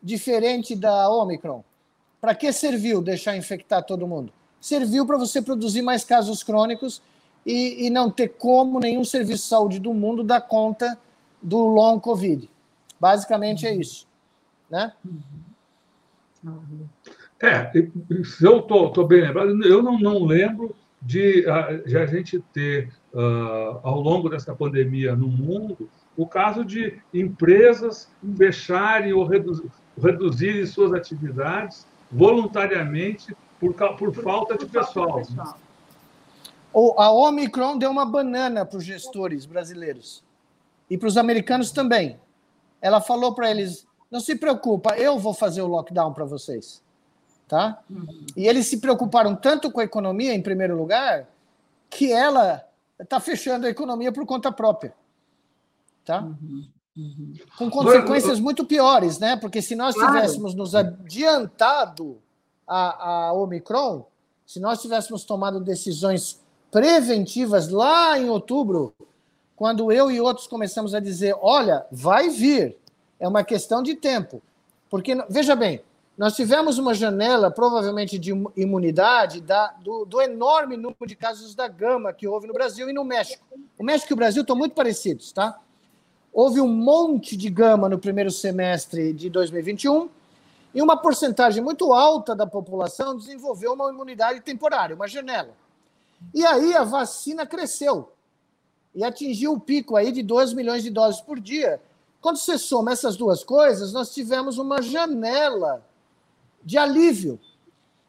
[0.00, 1.64] diferente da Omicron.
[2.20, 4.32] Para que serviu deixar infectar todo mundo?
[4.60, 7.00] Serviu para você produzir mais casos crônicos
[7.46, 10.98] e, e não ter como nenhum serviço de saúde do mundo dar conta
[11.42, 12.48] do long COVID.
[13.00, 14.06] Basicamente é isso.
[14.70, 14.92] Né?
[16.44, 16.86] Uhum.
[17.40, 17.72] É,
[18.22, 21.46] se eu estou bem lembrado, eu não, não lembro de,
[21.86, 28.10] de, a gente ter, uh, ao longo dessa pandemia no mundo, o caso de empresas
[28.36, 35.18] fecharem ou reduzir, reduzirem suas atividades voluntariamente por, por, por falta de pessoal.
[35.18, 35.58] pessoal.
[36.98, 40.22] A Omicron deu uma banana para os gestores brasileiros
[40.88, 42.18] e para os americanos também.
[42.80, 46.82] Ela falou para eles: não se preocupa, eu vou fazer o lockdown para vocês.
[47.46, 47.82] Tá?
[47.90, 48.26] Uhum.
[48.36, 51.28] E eles se preocuparam tanto com a economia, em primeiro lugar,
[51.88, 52.64] que ela
[52.98, 54.94] está fechando a economia por conta própria.
[56.04, 56.22] Tá?
[56.22, 56.68] Uhum.
[56.96, 57.34] Uhum.
[57.56, 59.36] Com consequências muito piores, né?
[59.36, 62.18] Porque se nós tivéssemos nos adiantado
[62.66, 64.04] a, a Omicron,
[64.46, 68.92] se nós tivéssemos tomado decisões preventivas lá em outubro,
[69.56, 72.76] quando eu e outros começamos a dizer: olha, vai vir,
[73.18, 74.42] é uma questão de tempo.
[74.88, 75.82] Porque, veja bem,
[76.18, 81.68] nós tivemos uma janela, provavelmente, de imunidade da, do, do, enorme número de casos da
[81.68, 83.44] gama que houve no Brasil e no México.
[83.78, 85.58] O México e o Brasil estão muito parecidos, tá?
[86.32, 90.08] Houve um monte de gama no primeiro semestre de 2021
[90.72, 95.50] e uma porcentagem muito alta da população desenvolveu uma imunidade temporária, uma janela.
[96.32, 98.12] E aí a vacina cresceu
[98.94, 101.80] e atingiu o pico aí de 2 milhões de doses por dia.
[102.20, 105.84] Quando você soma essas duas coisas, nós tivemos uma janela
[106.62, 107.40] de alívio.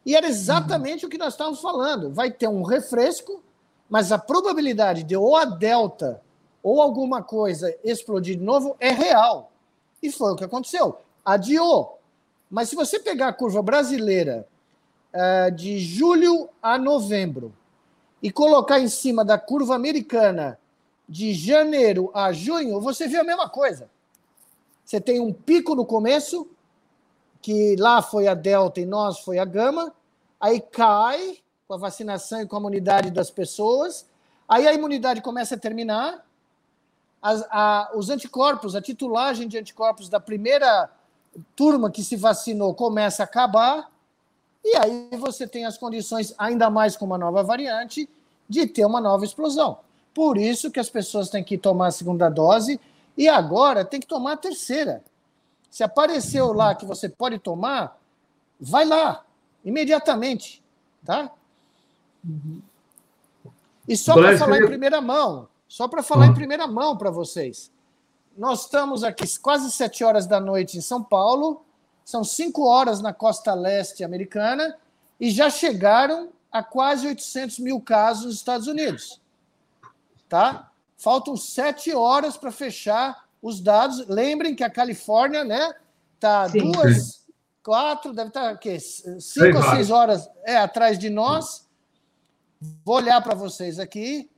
[0.04, 1.08] E era exatamente uhum.
[1.08, 2.12] o que nós estávamos falando.
[2.12, 3.42] Vai ter um refresco,
[3.88, 6.20] mas a probabilidade de ou a Delta
[6.62, 9.50] ou alguma coisa explodir de novo é real.
[10.02, 10.98] E foi o que aconteceu.
[11.24, 11.98] Adiou.
[12.50, 14.46] Mas se você pegar a curva brasileira
[15.12, 17.52] uh, de julho a novembro
[18.22, 20.58] e colocar em cima da curva americana
[21.08, 23.90] de janeiro a junho, você vê a mesma coisa.
[24.84, 26.48] Você tem um pico no começo,
[27.40, 29.92] que lá foi a delta e nós foi a gama,
[30.40, 34.06] aí cai com a vacinação e com a imunidade das pessoas,
[34.48, 36.24] aí a imunidade começa a terminar,
[37.22, 40.90] as, a, os anticorpos, a titulagem de anticorpos da primeira
[41.54, 43.90] turma que se vacinou começa a acabar,
[44.64, 48.08] e aí você tem as condições, ainda mais com uma nova variante,
[48.48, 49.78] de ter uma nova explosão.
[50.12, 52.78] Por isso que as pessoas têm que tomar a segunda dose
[53.16, 55.02] e agora tem que tomar a terceira.
[55.70, 57.98] Se apareceu lá que você pode tomar,
[58.60, 59.24] vai lá,
[59.64, 60.62] imediatamente,
[61.04, 61.30] tá?
[63.88, 66.34] E só para falar em primeira mão, só para falar em ah.
[66.34, 67.72] primeira mão para vocês.
[68.36, 71.64] Nós estamos aqui quase sete horas da noite em São Paulo,
[72.04, 74.76] são cinco horas na costa leste americana
[75.18, 79.18] e já chegaram a quase 800 mil casos nos Estados Unidos.
[80.28, 80.70] Tá?
[80.98, 84.06] Faltam sete horas para fechar os dados.
[84.08, 85.72] Lembrem que a Califórnia, né,
[86.20, 86.70] tá Sim.
[86.70, 87.24] duas,
[87.62, 88.78] quatro, deve estar tá, o quê?
[88.78, 91.66] cinco ou seis horas é atrás de nós.
[92.84, 94.30] Vou olhar para vocês aqui,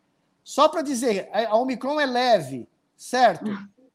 [0.44, 3.46] só para dizer, a Omicron é leve, certo?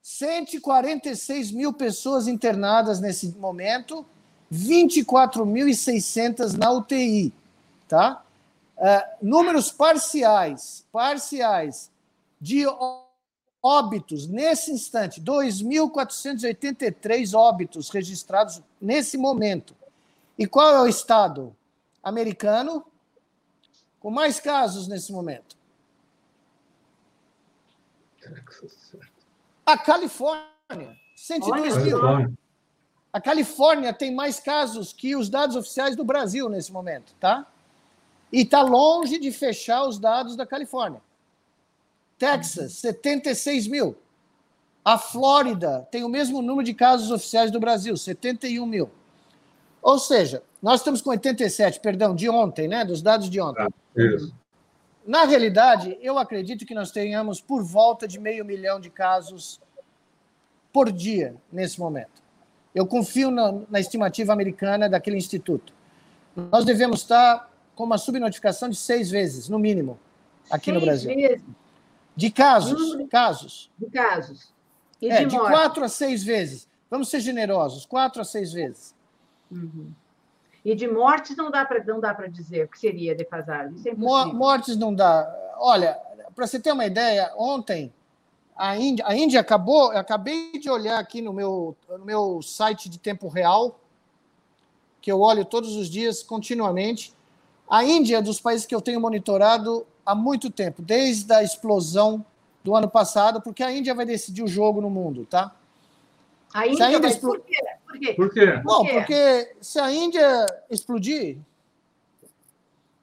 [0.02, 4.04] 146 mil pessoas internadas nesse momento,
[4.52, 7.32] 24.600 na UTI,
[7.88, 8.26] tá?
[8.76, 11.91] Uh, números parciais, parciais
[12.41, 12.66] de
[13.62, 19.76] óbitos nesse instante, 2.483 óbitos registrados nesse momento.
[20.38, 21.56] E qual é o estado
[22.02, 22.84] americano
[24.00, 25.59] com mais casos nesse momento?
[29.65, 31.99] A Califórnia, 102 mil.
[33.11, 37.47] A Califórnia tem mais casos que os dados oficiais do Brasil nesse momento, tá?
[38.32, 41.01] E está longe de fechar os dados da Califórnia.
[42.17, 43.95] Texas, 76 mil.
[44.86, 48.89] A Flórida tem o mesmo número de casos oficiais do Brasil, 71 mil.
[49.82, 52.84] Ou seja, nós estamos com 87, perdão, de ontem, né?
[52.86, 53.63] Dos dados de ontem.
[53.63, 54.34] Ah, isso.
[55.10, 59.60] Na realidade, eu acredito que nós tenhamos por volta de meio milhão de casos
[60.72, 62.22] por dia nesse momento.
[62.76, 65.74] Eu confio na, na estimativa americana daquele instituto.
[66.36, 69.99] Nós devemos estar com uma subnotificação de seis vezes, no mínimo,
[70.47, 71.16] aqui seis no Brasil.
[71.16, 71.41] Vezes.
[72.16, 73.72] De casos, hum, casos.
[73.80, 74.53] De casos.
[75.01, 76.68] E é, de, de quatro a seis vezes.
[76.88, 78.93] Vamos ser generosos, quatro a seis vezes.
[79.49, 79.91] Uhum.
[80.70, 83.76] E de mortes não dá para não dá para dizer o que seria defasado.
[83.84, 85.28] É mortes não dá.
[85.57, 85.99] Olha,
[86.36, 87.91] para você ter uma ideia, ontem
[88.55, 92.88] a Índia, a Índia acabou, eu acabei de olhar aqui no meu, no meu site
[92.88, 93.80] de tempo real,
[95.01, 97.15] que eu olho todos os dias, continuamente.
[97.67, 102.24] A Índia é dos países que eu tenho monitorado há muito tempo, desde a explosão
[102.63, 105.51] do ano passado, porque a Índia vai decidir o jogo no mundo, tá?
[106.53, 107.09] A Índia, a Índia vai...
[107.09, 107.28] expl...
[107.28, 107.57] por, quê?
[108.00, 108.14] Por quê?
[108.14, 108.58] Por quê?
[108.64, 111.38] Bom, porque se a Índia explodir,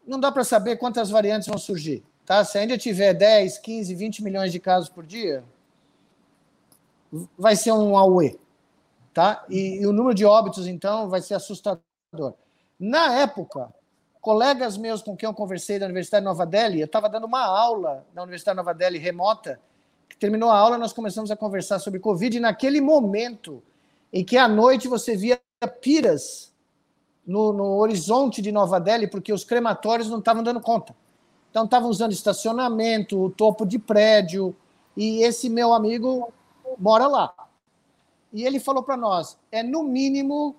[0.07, 2.05] não dá para saber quantas variantes vão surgir.
[2.25, 2.45] Tá?
[2.45, 5.45] Se a Índia tiver 10, 15, 20 milhões de casos por dia,
[7.37, 8.39] vai ser um AUE.
[9.13, 9.45] Tá?
[9.49, 12.35] E, e o número de óbitos, então, vai ser assustador.
[12.79, 13.73] Na época,
[14.21, 17.45] colegas meus com quem eu conversei da Universidade de Nova Delhi, eu estava dando uma
[17.45, 19.61] aula na Universidade de Nova Delhi remota,
[20.09, 23.63] que terminou a aula, nós começamos a conversar sobre Covid, e naquele momento
[24.13, 25.41] em que à noite você via
[25.81, 26.55] piras
[27.27, 30.95] no, no horizonte de Nova Delhi, porque os crematórios não estavam dando conta.
[31.51, 34.55] Então, estavam usando estacionamento, o topo de prédio,
[34.97, 36.33] e esse meu amigo
[36.79, 37.35] mora lá.
[38.33, 40.55] E ele falou para nós: é no mínimo,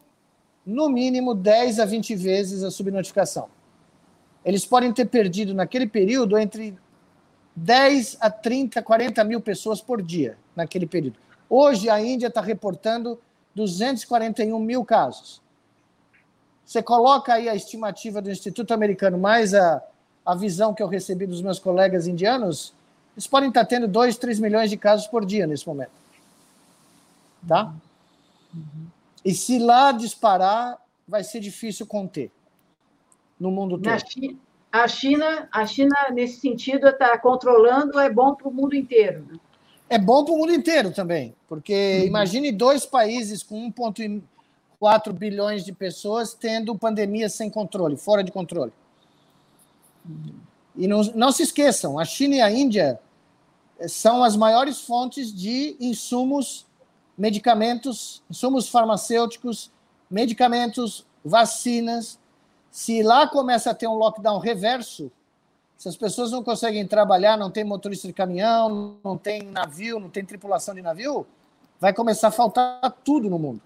[0.65, 3.49] no mínimo 10 a 20 vezes a subnotificação.
[4.43, 6.77] Eles podem ter perdido naquele período entre
[7.55, 11.17] 10 a 30, 40 mil pessoas por dia, naquele período.
[11.49, 13.19] Hoje a Índia está reportando
[13.57, 15.41] 241 mil casos.
[16.65, 19.81] Você coloca aí a estimativa do Instituto Americano mais a
[20.27, 22.73] a visão que eu recebi dos meus colegas indianos,
[23.15, 25.91] eles podem estar tendo 2, 3 milhões de casos por dia nesse momento.
[27.47, 27.73] Tá?
[29.23, 30.77] E se lá disparar,
[31.07, 32.29] vai ser difícil conter
[33.39, 33.99] no mundo todo.
[33.99, 34.37] China,
[34.69, 39.39] a China, a China nesse sentido, está controlando, é bom para o mundo inteiro.
[39.89, 42.07] É bom para o mundo inteiro também, porque uhum.
[42.07, 48.73] imagine dois países com 1,4 bilhões de pessoas tendo pandemia sem controle, fora de controle.
[50.75, 52.99] E não, não se esqueçam, a China e a Índia
[53.87, 56.65] são as maiores fontes de insumos,
[57.17, 59.71] medicamentos, insumos farmacêuticos,
[60.09, 62.19] medicamentos, vacinas.
[62.71, 65.11] Se lá começa a ter um lockdown reverso,
[65.77, 70.09] se as pessoas não conseguem trabalhar, não tem motorista de caminhão, não tem navio, não
[70.09, 71.27] tem tripulação de navio,
[71.79, 73.61] vai começar a faltar tudo no mundo.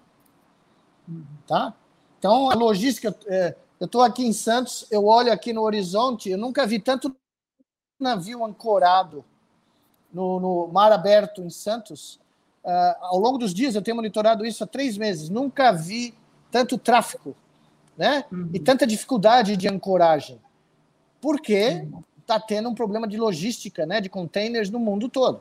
[1.46, 1.74] Tá?
[2.18, 6.38] Então, a logística, é, eu estou aqui em Santos, eu olho aqui no horizonte, eu
[6.38, 7.16] nunca vi tanto
[7.98, 9.24] navio ancorado
[10.12, 12.20] no, no mar aberto em Santos.
[12.62, 16.14] Uh, ao longo dos dias, eu tenho monitorado isso há três meses, nunca vi
[16.50, 17.34] tanto tráfego
[17.96, 18.24] né?
[18.30, 18.50] Uhum.
[18.52, 20.40] e tanta dificuldade de ancoragem.
[21.22, 21.86] Porque
[22.20, 25.40] está tendo um problema de logística, né, de containers no mundo todo.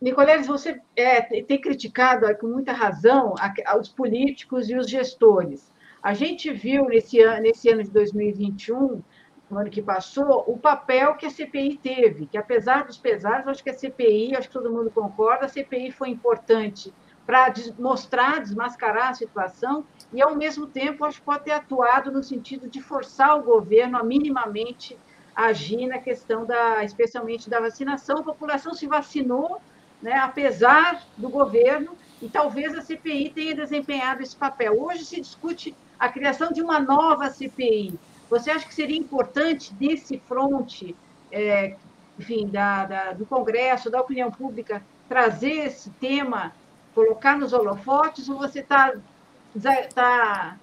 [0.00, 3.34] Nicoleles, você é, tem criticado com muita razão
[3.78, 5.70] os políticos e os gestores.
[6.02, 9.02] A gente viu nesse ano, nesse ano de 2021,
[9.50, 13.62] no ano que passou, o papel que a CPI teve, que apesar dos pesares, acho
[13.62, 16.92] que a CPI, acho que todo mundo concorda, a CPI foi importante
[17.26, 22.22] para mostrar, desmascarar a situação e, ao mesmo tempo, acho que pode ter atuado no
[22.22, 24.98] sentido de forçar o governo a minimamente
[25.34, 28.18] agir na questão da, especialmente da vacinação.
[28.18, 29.60] A população se vacinou,
[30.02, 34.82] né, apesar do governo, e talvez a CPI tenha desempenhado esse papel.
[34.82, 37.98] Hoje se discute a criação de uma nova CPI.
[38.28, 40.94] Você acha que seria importante desse fronte,
[41.30, 41.76] é,
[42.18, 46.52] enfim, da, da, do Congresso, da opinião pública, trazer esse tema
[46.94, 48.94] colocar nos holofotes ou você está.
[49.94, 50.58] Tá...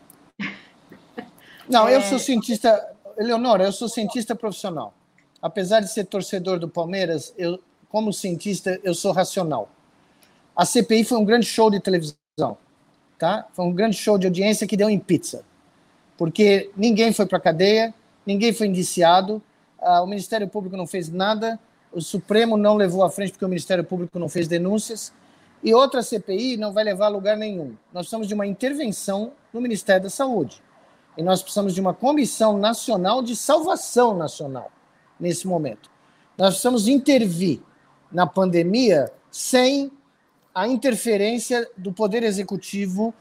[1.68, 2.04] Não, eu é.
[2.04, 2.96] sou cientista.
[3.18, 4.94] Eleonora, eu sou cientista profissional.
[5.42, 7.60] Apesar de ser torcedor do Palmeiras, eu,
[7.90, 9.70] como cientista, eu sou racional.
[10.56, 12.58] A CPI foi um grande show de televisão,
[13.18, 13.46] tá?
[13.54, 15.44] Foi um grande show de audiência que deu em pizza,
[16.18, 17.94] porque ninguém foi para a cadeia,
[18.26, 19.42] ninguém foi indiciado,
[19.80, 21.60] uh, o Ministério Público não fez nada,
[21.92, 25.14] o Supremo não levou à frente porque o Ministério Público não fez denúncias.
[25.68, 27.76] E outra CPI não vai levar a lugar nenhum.
[27.92, 30.64] Nós precisamos de uma intervenção no Ministério da Saúde.
[31.18, 34.72] E nós precisamos de uma comissão nacional de salvação nacional
[35.20, 35.92] nesse momento.
[36.38, 37.60] Nós precisamos intervir
[38.10, 39.92] na pandemia sem
[40.56, 43.14] a interferência do Poder Executivo,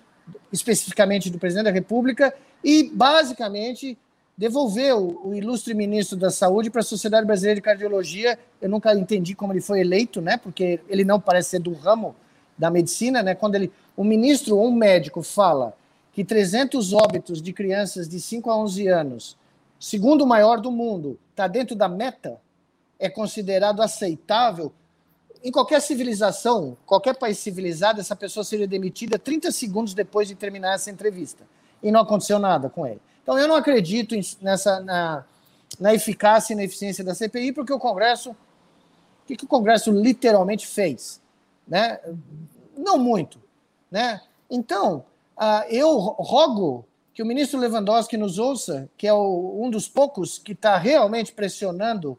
[0.53, 2.33] especificamente do Presidente da República,
[2.63, 3.99] e, basicamente,
[4.39, 8.39] devolver o, ilustre ministro da Saúde para a Sociedade Brasileira de Cardiologia.
[8.63, 10.37] Eu nunca entendi como ele foi eleito, né?
[10.37, 12.15] porque ele não parece ser do ramo
[12.59, 15.77] da medicina, né, quando ele, um ministro ou um médico fala
[16.13, 19.37] que 300 óbitos de crianças de 5 a 11 anos,
[19.79, 22.41] segundo maior do mundo, está dentro da meta,
[22.99, 24.73] é considerado aceitável.
[25.45, 30.75] Em qualquer civilização, qualquer país civilizado, essa pessoa seria demitida 30 segundos depois de terminar
[30.75, 31.45] essa entrevista.
[31.83, 33.01] E não aconteceu nada com ele.
[33.23, 35.25] Então, eu não acredito nessa, na,
[35.79, 38.31] na eficácia e na eficiência da CPI, porque o Congresso.
[38.31, 41.21] O que, que o Congresso literalmente fez?
[41.67, 41.99] Né?
[42.77, 43.41] Não muito,
[43.91, 44.21] né?
[44.51, 45.05] Então,
[45.37, 46.85] uh, eu rogo
[47.17, 52.19] que o ministro Lewandowski nos ouça, que é um dos poucos que está realmente pressionando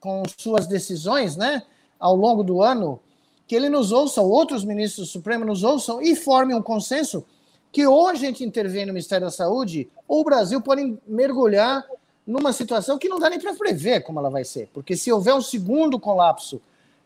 [0.00, 1.62] com suas decisões, né,
[2.00, 2.98] ao longo do ano,
[3.46, 7.26] que ele nos ouça, outros ministros do Supremo nos ouçam e formem um consenso
[7.70, 11.84] que ou a gente intervém no Ministério da Saúde, ou o Brasil pode mergulhar
[12.26, 14.70] numa situação que não dá nem para prever como ela vai ser.
[14.72, 16.60] Porque se houver um segundo colapso,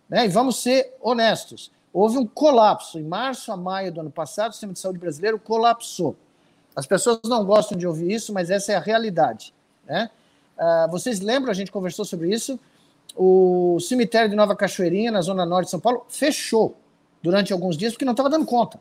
[0.09, 2.99] né, e vamos ser honestos, Houve um colapso.
[2.99, 6.17] Em março a maio do ano passado, o sistema de saúde brasileiro colapsou.
[6.75, 9.55] As pessoas não gostam de ouvir isso, mas essa é a realidade.
[9.87, 10.11] Né?
[10.57, 12.59] Uh, vocês lembram, a gente conversou sobre isso,
[13.15, 16.75] o cemitério de Nova Cachoeirinha, na zona norte de São Paulo, fechou
[17.23, 18.81] durante alguns dias porque não estava dando conta.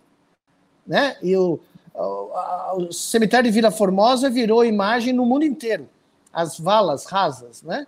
[0.87, 1.17] Né?
[1.21, 1.59] E o,
[1.93, 5.87] o, o, cemitério de Vila Formosa virou imagem no mundo inteiro.
[6.31, 7.61] As valas rasas.
[7.61, 7.85] Né?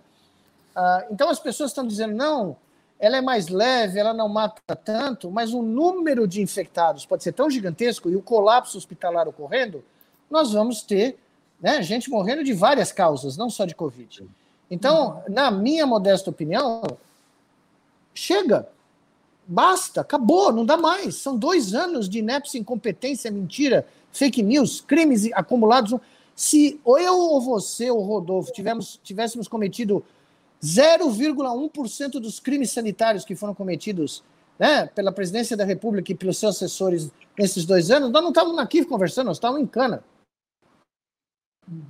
[0.76, 2.56] Uh, então as pessoas estão dizendo, não,
[2.98, 7.32] ela é mais leve, ela não mata tanto, mas o número de infectados pode ser
[7.32, 9.84] tão gigantesco e o colapso hospitalar ocorrendo,
[10.30, 11.18] nós vamos ter
[11.60, 14.26] né, gente morrendo de várias causas, não só de Covid.
[14.70, 16.82] Então, na minha modesta opinião,
[18.14, 18.68] chega,
[19.46, 21.16] basta, acabou, não dá mais.
[21.16, 25.98] São dois anos de inépcia, incompetência, mentira, fake news, crimes acumulados.
[26.34, 30.04] Se eu ou você ou Rodolfo tivemos, tivéssemos cometido
[30.64, 34.24] 0,1% dos crimes sanitários que foram cometidos
[34.58, 38.58] né, pela presidência da República e pelos seus assessores nesses dois anos, nós não estávamos
[38.58, 40.02] aqui conversando, nós estávamos em cana.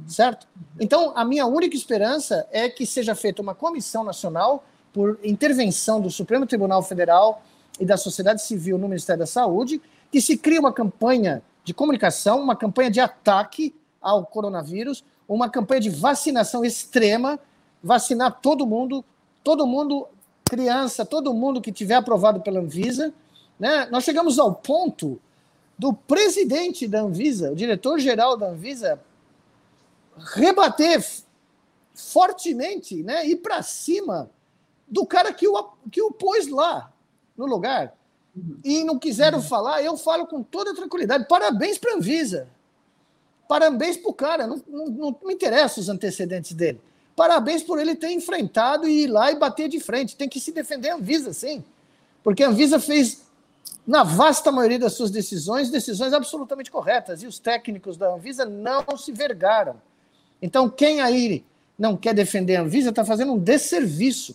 [0.06, 0.48] Certo?
[0.80, 6.10] Então, a minha única esperança é que seja feita uma comissão nacional por intervenção do
[6.10, 7.42] Supremo Tribunal Federal
[7.78, 12.40] e da sociedade civil no Ministério da Saúde, que se crie uma campanha de comunicação,
[12.40, 17.38] uma campanha de ataque ao coronavírus, uma campanha de vacinação extrema
[17.84, 19.04] vacinar todo mundo,
[19.44, 20.08] todo mundo,
[20.44, 23.12] criança, todo mundo que tiver aprovado pela Anvisa.
[23.60, 23.86] Né?
[23.90, 25.20] Nós chegamos ao ponto
[25.78, 28.98] do presidente da Anvisa, o diretor-geral da Anvisa,
[30.16, 31.04] rebater
[31.94, 34.30] fortemente, né, ir para cima
[34.88, 36.92] do cara que o, que o pôs lá
[37.36, 37.94] no lugar.
[38.64, 39.44] E não quiseram uhum.
[39.44, 41.26] falar, eu falo com toda tranquilidade.
[41.28, 42.48] Parabéns para a Anvisa.
[43.48, 44.46] Parabéns para o cara.
[44.46, 46.80] Não, não, não me interessa os antecedentes dele.
[47.16, 50.16] Parabéns por ele ter enfrentado e ir lá e bater de frente.
[50.16, 51.64] Tem que se defender a Anvisa, sim.
[52.22, 53.22] Porque a Anvisa fez,
[53.86, 57.22] na vasta maioria das suas decisões, decisões absolutamente corretas.
[57.22, 59.76] E os técnicos da Anvisa não se vergaram.
[60.42, 61.44] Então, quem aí
[61.78, 64.34] não quer defender a Anvisa está fazendo um desserviço.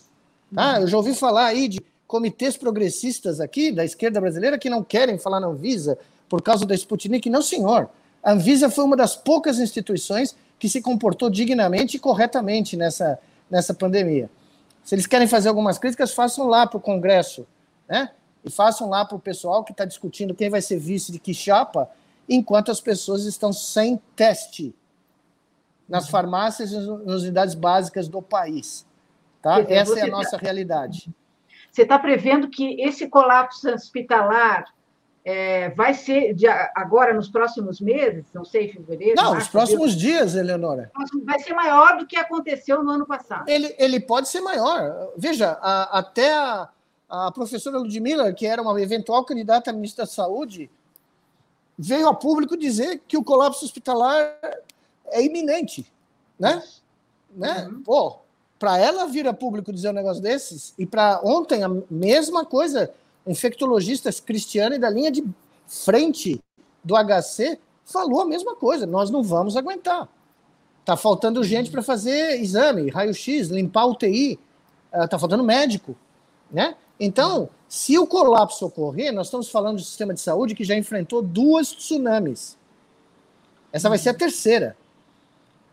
[0.54, 0.80] Tá?
[0.80, 5.18] Eu já ouvi falar aí de comitês progressistas aqui, da esquerda brasileira, que não querem
[5.18, 7.28] falar na Anvisa por causa da Sputnik.
[7.28, 7.88] Não, senhor.
[8.22, 13.18] A Anvisa foi uma das poucas instituições que se comportou dignamente e corretamente nessa,
[13.50, 14.30] nessa pandemia.
[14.84, 17.46] Se eles querem fazer algumas críticas, façam lá para o Congresso,
[17.88, 18.10] né?
[18.44, 21.34] E façam lá para o pessoal que está discutindo quem vai ser vice de que
[21.34, 21.88] chapa,
[22.28, 24.74] enquanto as pessoas estão sem teste
[25.88, 26.10] nas uhum.
[26.10, 28.86] farmácias e nas unidades básicas do país.
[29.42, 29.60] Tá?
[29.68, 31.10] Essa é a tá nossa realidade.
[31.70, 34.64] Você está prevendo que esse colapso hospitalar
[35.24, 39.14] é, vai ser de agora nos próximos meses, não sei, fevereiro?
[39.16, 40.90] Não, nos próximos dias, Eleonora.
[41.24, 43.48] Vai ser maior do que aconteceu no ano passado.
[43.48, 45.12] Ele, ele pode ser maior.
[45.16, 46.68] Veja, a, até a,
[47.08, 50.70] a professora Ludmilla, que era uma eventual candidata a ministra da Saúde,
[51.78, 54.38] veio a público dizer que o colapso hospitalar
[55.06, 55.90] é iminente,
[56.38, 56.62] né?
[57.30, 57.68] né?
[57.70, 57.82] Uhum.
[57.82, 58.18] Pô,
[58.58, 62.92] para ela vir a público dizer um negócio desses, e para ontem a mesma coisa,
[63.26, 65.24] infectologistas cristianos da linha de
[65.66, 66.40] frente
[66.82, 70.08] do HC falou a mesma coisa, nós não vamos aguentar.
[70.84, 74.38] Tá faltando gente para fazer exame, raio-x, limpar UTI,
[74.92, 75.96] uh, tá faltando médico,
[76.50, 76.74] né?
[76.98, 81.22] Então, se o colapso ocorrer, nós estamos falando de sistema de saúde que já enfrentou
[81.22, 82.58] duas tsunamis.
[83.72, 84.76] Essa vai ser a terceira.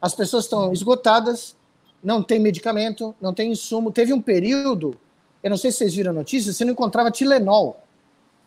[0.01, 1.55] As pessoas estão esgotadas,
[2.03, 3.91] não tem medicamento, não tem insumo.
[3.91, 4.97] Teve um período,
[5.43, 7.81] eu não sei se vocês viram a notícia, você não encontrava Tilenol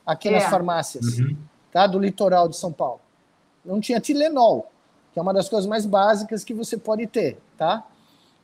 [0.05, 0.33] aqui é.
[0.33, 1.37] nas farmácias, uhum.
[1.73, 1.87] tá?
[1.87, 3.01] Do litoral de São Paulo.
[3.65, 4.71] Não tinha Tilenol,
[5.13, 7.85] que é uma das coisas mais básicas que você pode ter, tá?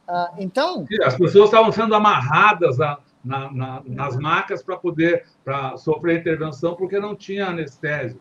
[0.07, 0.86] Ah, então.
[1.05, 6.76] As pessoas estavam sendo amarradas a, na, na, nas macas para poder pra sofrer intervenção
[6.76, 8.20] porque não tinha anestésico.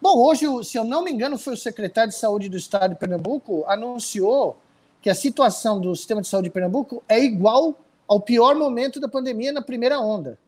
[0.00, 2.98] Bom, hoje, se eu não me engano, foi o secretário de Saúde do Estado de
[2.98, 4.58] Pernambuco anunciou
[5.00, 7.76] que a situação do sistema de saúde de Pernambuco é igual
[8.12, 10.38] ao pior momento da pandemia na primeira onda,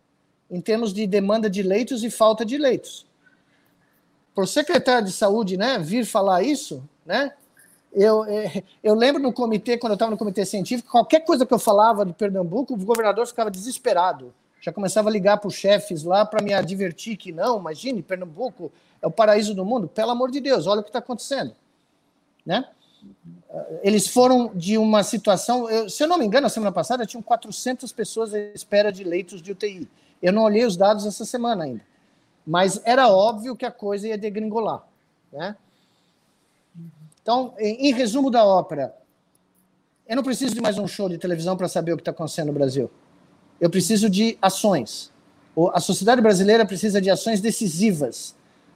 [0.50, 3.06] em termos de demanda de leitos e falta de leitos.
[4.34, 7.32] Por o secretário de Saúde né, vir falar isso, né,
[7.90, 11.54] eu, é, eu lembro no comitê, quando eu estava no comitê científico, qualquer coisa que
[11.54, 14.34] eu falava de Pernambuco, o governador ficava desesperado.
[14.60, 18.70] Já começava a ligar para os chefes lá para me advertir que não, imagine, Pernambuco
[19.00, 19.88] é o paraíso do mundo.
[19.88, 21.54] Pelo amor de Deus, olha o que está acontecendo.
[22.44, 22.68] Né?
[23.82, 27.22] Eles foram de uma situação, eu, se eu não me engano, na semana passada tinham
[27.22, 29.88] 400 pessoas à espera de leitos de UTI.
[30.20, 31.82] Eu não olhei os dados essa semana ainda,
[32.46, 34.82] mas era óbvio que a coisa ia degringolar.
[35.32, 35.56] Né?
[37.22, 38.94] Então, em, em resumo da ópera,
[40.06, 42.48] eu não preciso de mais um show de televisão para saber o que está acontecendo
[42.48, 42.90] no Brasil.
[43.60, 45.12] Eu preciso de ações.
[45.72, 48.34] A sociedade brasileira precisa de ações decisivas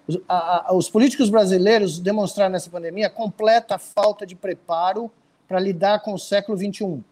[0.08, 5.10] os, a, a, os políticos brasileiros demonstraram nessa pandemia completa falta de preparo
[5.46, 7.04] para lidar com o século XXI,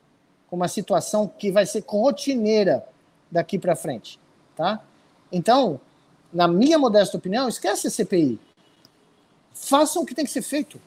[0.49, 2.85] com uma situação que vai ser rotineira
[3.31, 4.19] daqui para frente.
[4.57, 4.83] Tá?
[5.31, 5.79] Então,
[6.33, 8.41] na minha modesta opinião, esquece a CPI.
[9.53, 10.81] Façam o que tem que ser feito.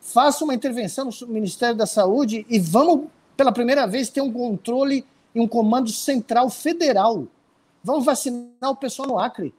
[0.00, 5.06] Façam uma intervenção no Ministério da Saúde e vamos, pela primeira vez, ter um controle
[5.34, 7.26] e um comando central federal.
[7.82, 9.54] Vamos vacinar o pessoal no Acre.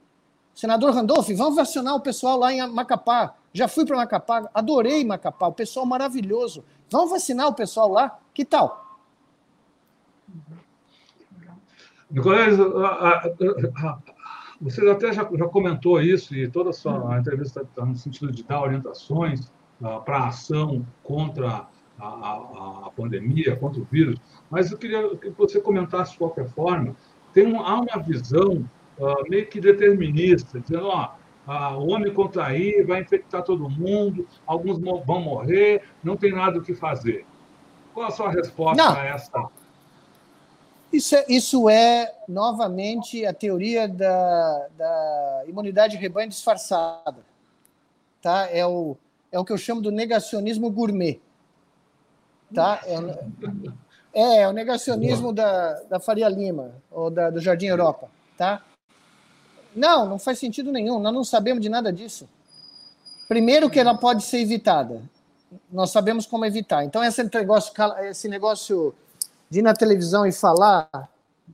[0.56, 3.36] Senador Randolph, vamos vacinar o pessoal lá em Macapá.
[3.52, 6.64] Já fui para Macapá, adorei Macapá, o pessoal maravilhoso.
[6.90, 8.18] Vamos vacinar o pessoal lá?
[8.34, 8.86] Que tal?
[12.10, 12.56] Nicolás,
[14.62, 18.42] você até já, já, comentou isso e toda a sua entrevista está no sentido de
[18.44, 19.52] dar orientações
[19.82, 21.68] uh, para a ação contra
[22.00, 24.18] a, a, a, pandemia, contra o vírus,
[24.50, 26.96] mas eu queria que você comentasse de qualquer forma.
[27.34, 28.66] Tem um, há uma visão
[29.00, 31.16] uh, meio que determinista, dizendo, ó,
[31.48, 36.64] ah, o homem contrair vai infectar todo mundo, alguns vão morrer, não tem nada o
[36.64, 37.26] que fazer.
[37.94, 38.96] Qual a sua resposta não.
[38.96, 39.48] a essa?
[40.92, 47.18] Isso é, isso é, novamente, a teoria da, da imunidade rebanho disfarçada.
[48.22, 48.50] Tá?
[48.52, 48.98] É, o,
[49.32, 51.22] é o que eu chamo do negacionismo gourmet.
[52.54, 52.82] Tá?
[52.86, 52.96] É,
[54.14, 58.10] é, é o negacionismo da, da Faria Lima, ou da, do Jardim Europa.
[58.38, 58.64] Tá?
[59.76, 61.00] Não, não faz sentido nenhum.
[61.00, 62.28] Nós não sabemos de nada disso.
[63.28, 65.02] Primeiro que ela pode ser evitada.
[65.72, 66.84] Nós sabemos como evitar.
[66.84, 67.74] Então, esse negócio,
[68.04, 68.94] esse negócio
[69.50, 70.90] de ir na televisão e falar,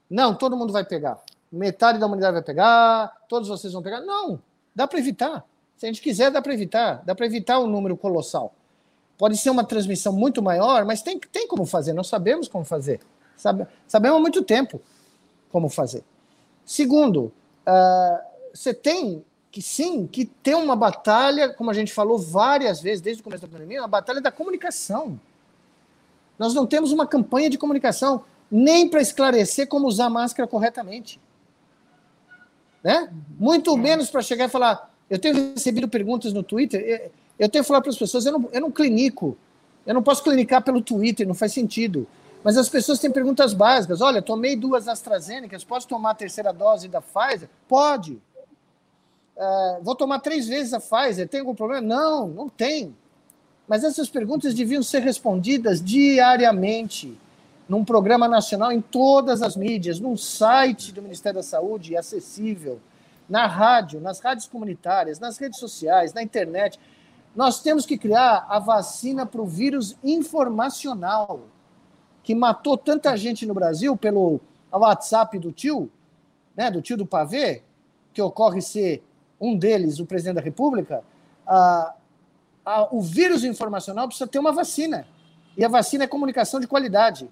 [0.10, 1.20] não, todo mundo vai pegar.
[1.52, 4.02] Metade da humanidade vai pegar, todos vocês vão pegar.
[4.02, 4.40] Não,
[4.76, 5.44] dá para evitar.
[5.78, 7.02] Se a gente quiser, dá para evitar.
[7.04, 8.54] Dá para evitar um número colossal.
[9.18, 11.94] Pode ser uma transmissão muito maior, mas tem, tem como fazer.
[11.94, 13.00] Nós sabemos como fazer.
[13.38, 14.82] Sabe, sabemos há muito tempo
[15.52, 16.04] como fazer.
[16.66, 17.32] Segundo,
[17.68, 18.24] uh,
[18.54, 23.22] você tem que sim, que ter uma batalha, como a gente falou várias vezes desde
[23.22, 25.20] o começo da pandemia, uma batalha da comunicação.
[26.40, 31.20] Nós não temos uma campanha de comunicação nem para esclarecer como usar máscara corretamente.
[32.84, 33.10] Né?
[33.38, 34.90] Muito menos para chegar e falar.
[35.10, 38.50] Eu tenho recebido perguntas no Twitter, eu tenho que falar para as pessoas, eu não,
[38.54, 39.38] eu não clinico,
[39.86, 42.08] eu não posso clinicar pelo Twitter, não faz sentido.
[42.44, 44.02] Mas as pessoas têm perguntas básicas.
[44.02, 47.48] Olha, tomei duas AstraZeneca, posso tomar a terceira dose da Pfizer?
[47.68, 48.14] Pode.
[49.36, 51.82] Uh, vou tomar três vezes a Pfizer, tem algum problema?
[51.82, 52.96] Não, não tem.
[53.68, 57.18] Mas essas perguntas deviam ser respondidas diariamente,
[57.70, 62.80] num programa nacional, em todas as mídias, num site do Ministério da Saúde, acessível,
[63.30, 66.78] na rádio, nas rádios comunitárias, nas redes sociais, na internet.
[67.34, 71.40] Nós temos que criar a vacina para o vírus informacional
[72.24, 74.40] que matou tanta gente no Brasil pelo
[74.72, 75.90] WhatsApp do tio,
[76.56, 77.62] né, do tio do pavê,
[78.14, 79.04] que ocorre ser
[79.40, 81.04] um deles o presidente da República,
[81.48, 81.96] a,
[82.64, 85.08] a, o vírus informacional precisa ter uma vacina.
[85.58, 87.28] E a vacina é comunicação de qualidade.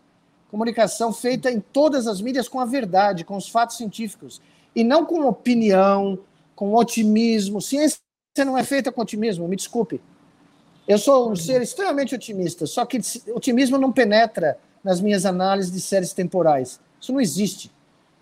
[0.49, 4.41] Comunicação feita em todas as mídias com a verdade, com os fatos científicos.
[4.76, 6.20] E não com opinião,
[6.56, 7.61] com otimismo.
[7.61, 7.99] Ciência
[8.40, 10.02] não é feita com otimismo, me desculpe.
[10.88, 12.99] Eu sou um ser extremamente otimista, só que
[13.36, 16.80] otimismo não penetra nas minhas análises de séries temporais.
[17.00, 17.72] Isso não existe.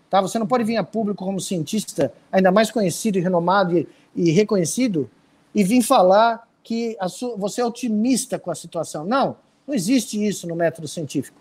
[0.10, 0.22] Tá?
[0.22, 4.32] Você não pode vir a público como cientista, ainda mais conhecido e renomado e, e
[4.32, 5.10] reconhecido,
[5.54, 9.06] e vir falar que sua, você é otimista com a situação.
[9.06, 11.40] Não, não existe isso no método científico.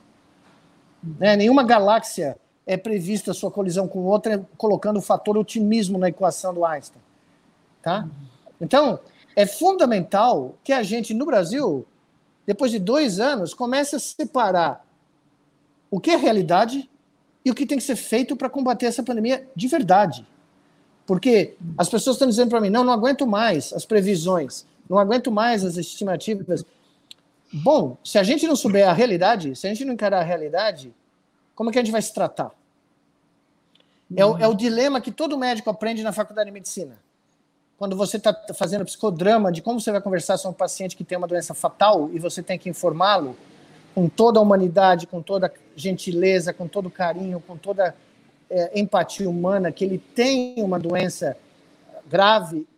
[1.03, 1.37] Né?
[1.37, 2.37] Nenhuma galáxia
[2.67, 7.01] é prevista sua colisão com outra, colocando o fator otimismo na equação do Einstein.
[7.83, 8.09] Tá?
[8.61, 8.99] Então,
[9.35, 11.87] é fundamental que a gente, no Brasil,
[12.47, 14.86] depois de dois anos, comece a separar
[15.97, 16.91] o que é realidade
[17.43, 20.27] e o que tem que ser feito para combater essa pandemia de verdade.
[21.07, 25.33] Porque as pessoas estão dizendo para mim: não, não aguento mais as previsões, não aguento
[25.33, 26.67] mais as estimativas.
[27.51, 30.93] Bom, se a gente não souber a realidade, se a gente não encarar a realidade,
[31.55, 32.51] como é que a gente vai se tratar?
[34.15, 36.99] É o, é o dilema que todo médico aprende na faculdade de medicina.
[37.79, 41.17] Quando você está fazendo psicodrama de como você vai conversar com um paciente que tem
[41.17, 43.35] uma doença fatal e você tem que informá-lo,
[43.97, 47.97] com toda a humanidade, com toda a gentileza, com todo carinho, com toda
[48.51, 51.35] é, empatia humana, que ele tem uma doença
[52.07, 52.69] grave,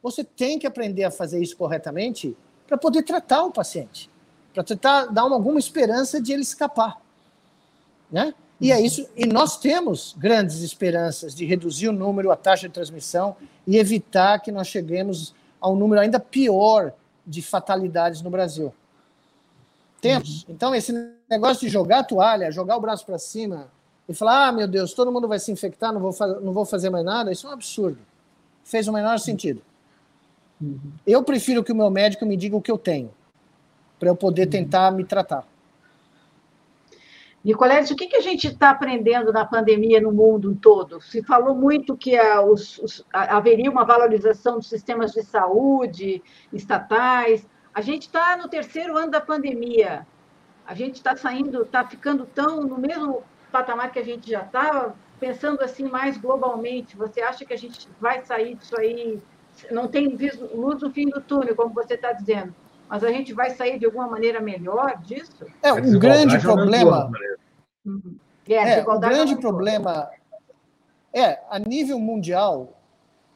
[0.00, 2.36] você tem que aprender a fazer isso corretamente
[2.68, 4.08] para poder tratar o paciente,
[4.54, 7.02] para tentar dar uma, alguma esperança de ele escapar,
[8.08, 8.32] né?
[8.60, 9.08] E é isso.
[9.16, 13.34] E nós temos grandes esperanças de reduzir o número, a taxa de transmissão
[13.66, 16.92] e evitar que nós cheguemos a um número ainda pior
[17.26, 18.72] de fatalidades no Brasil.
[20.00, 20.42] Temos.
[20.42, 20.54] Uhum.
[20.54, 20.92] Então, esse
[21.28, 23.68] negócio de jogar a toalha, jogar o braço para cima
[24.08, 26.90] e falar: ah, meu Deus, todo mundo vai se infectar, não vou, não vou fazer
[26.90, 27.98] mais nada, isso é um absurdo.
[28.64, 29.62] Fez o menor sentido.
[30.60, 30.78] Uhum.
[31.06, 33.10] Eu prefiro que o meu médico me diga o que eu tenho,
[33.98, 34.50] para eu poder uhum.
[34.50, 35.46] tentar me tratar.
[37.42, 41.00] Nicoletes, o que, que a gente está aprendendo na pandemia no mundo todo?
[41.00, 46.22] Se falou muito que a, os, os, a, haveria uma valorização dos sistemas de saúde
[46.52, 50.06] estatais, a gente está no terceiro ano da pandemia.
[50.66, 54.94] A gente está saindo, está ficando tão no mesmo patamar que a gente já estava,
[55.18, 56.96] pensando assim mais globalmente.
[56.96, 59.20] Você acha que a gente vai sair disso aí?
[59.70, 60.16] Não tem
[60.54, 62.54] luz no fim do túnel, como você está dizendo,
[62.88, 65.44] mas a gente vai sair de alguma maneira melhor disso?
[65.62, 67.10] É, um grande problema.
[67.84, 68.16] Uhum.
[68.48, 70.10] É, é, o grande problema
[71.12, 72.76] é, a nível mundial,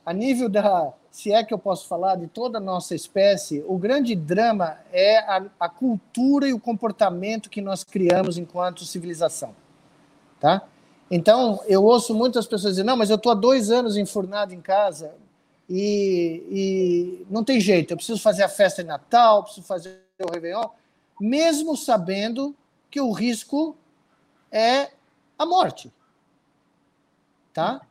[0.05, 3.79] a nível da, se é que eu posso falar de toda a nossa espécie, o
[3.79, 9.55] grande drama é a, a cultura e o comportamento que nós criamos enquanto civilização.
[10.41, 10.67] Tá?
[11.09, 14.61] Então, eu ouço muitas pessoas dizer, não, mas eu estou há dois anos enfurnado em
[14.61, 15.15] casa
[15.71, 20.33] e, e, não tem jeito, eu preciso fazer a festa de Natal, preciso fazer o
[20.33, 20.69] Réveillon,
[21.21, 22.57] mesmo sabendo
[22.91, 23.77] que o risco
[24.51, 24.91] é
[25.39, 25.93] a morte.
[27.53, 27.83] Tá?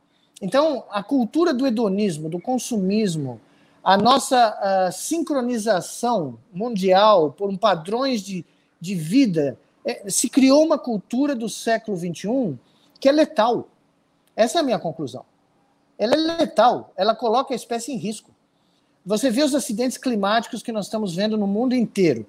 [0.44, 3.40] Então, a cultura do hedonismo, do consumismo,
[3.82, 8.44] a nossa uh, sincronização mundial por padrões de,
[8.78, 12.58] de vida, é, se criou uma cultura do século XXI
[13.00, 13.68] que é letal.
[14.36, 15.24] Essa é a minha conclusão.
[15.98, 18.30] Ela é letal, ela coloca a espécie em risco.
[19.06, 22.26] Você vê os acidentes climáticos que nós estamos vendo no mundo inteiro.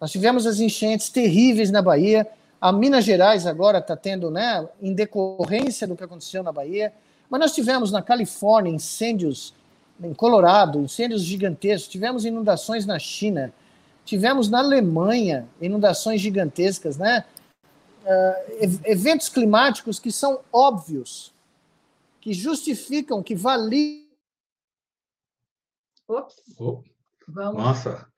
[0.00, 2.26] Nós tivemos as enchentes terríveis na Bahia,
[2.58, 6.94] a Minas Gerais agora está tendo, né, em decorrência do que aconteceu na Bahia,
[7.30, 9.54] mas nós tivemos na Califórnia incêndios,
[10.00, 13.52] em Colorado, incêndios gigantescos, tivemos inundações na China,
[14.04, 17.24] tivemos na Alemanha inundações gigantescas, né?
[18.04, 21.34] Uh, eventos climáticos que são óbvios,
[22.20, 24.08] que justificam, que validam.
[26.08, 26.36] Ops.
[26.58, 26.82] Oh.
[27.28, 27.62] Vamos.
[27.62, 28.10] Nossa!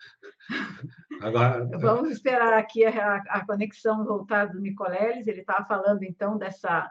[1.20, 1.64] Agora...
[1.78, 5.26] Vamos esperar aqui a, a conexão voltar do Nicoleles.
[5.26, 6.90] Ele estava falando, então, dessa,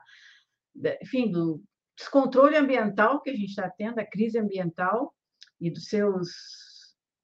[1.01, 1.63] enfim, do
[1.99, 5.13] descontrole ambiental que a gente está tendo, a crise ambiental
[5.59, 6.29] e dos seus.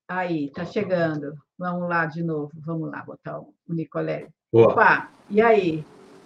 [0.07, 1.33] Aí, está chegando.
[1.57, 2.51] Vamos lá de novo.
[2.63, 4.29] Vamos lá botar o Nicoleles.
[4.51, 5.83] Opa, e aí?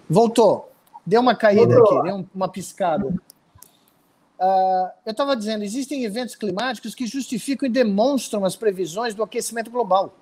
[0.09, 0.69] Voltou.
[1.05, 1.99] Deu uma caída Voltou.
[1.99, 3.07] aqui, deu uma piscada.
[3.07, 9.69] Uh, eu estava dizendo, existem eventos climáticos que justificam e demonstram as previsões do aquecimento
[9.69, 10.13] global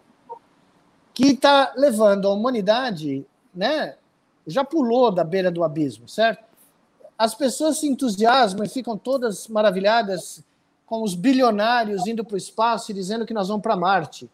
[1.18, 3.96] que está levando a humanidade, né,
[4.46, 6.47] já pulou da beira do abismo, certo?
[7.18, 10.44] As pessoas se entusiasmam e ficam todas maravilhadas
[10.86, 14.30] com os bilionários indo para o espaço e dizendo que nós vamos para Marte.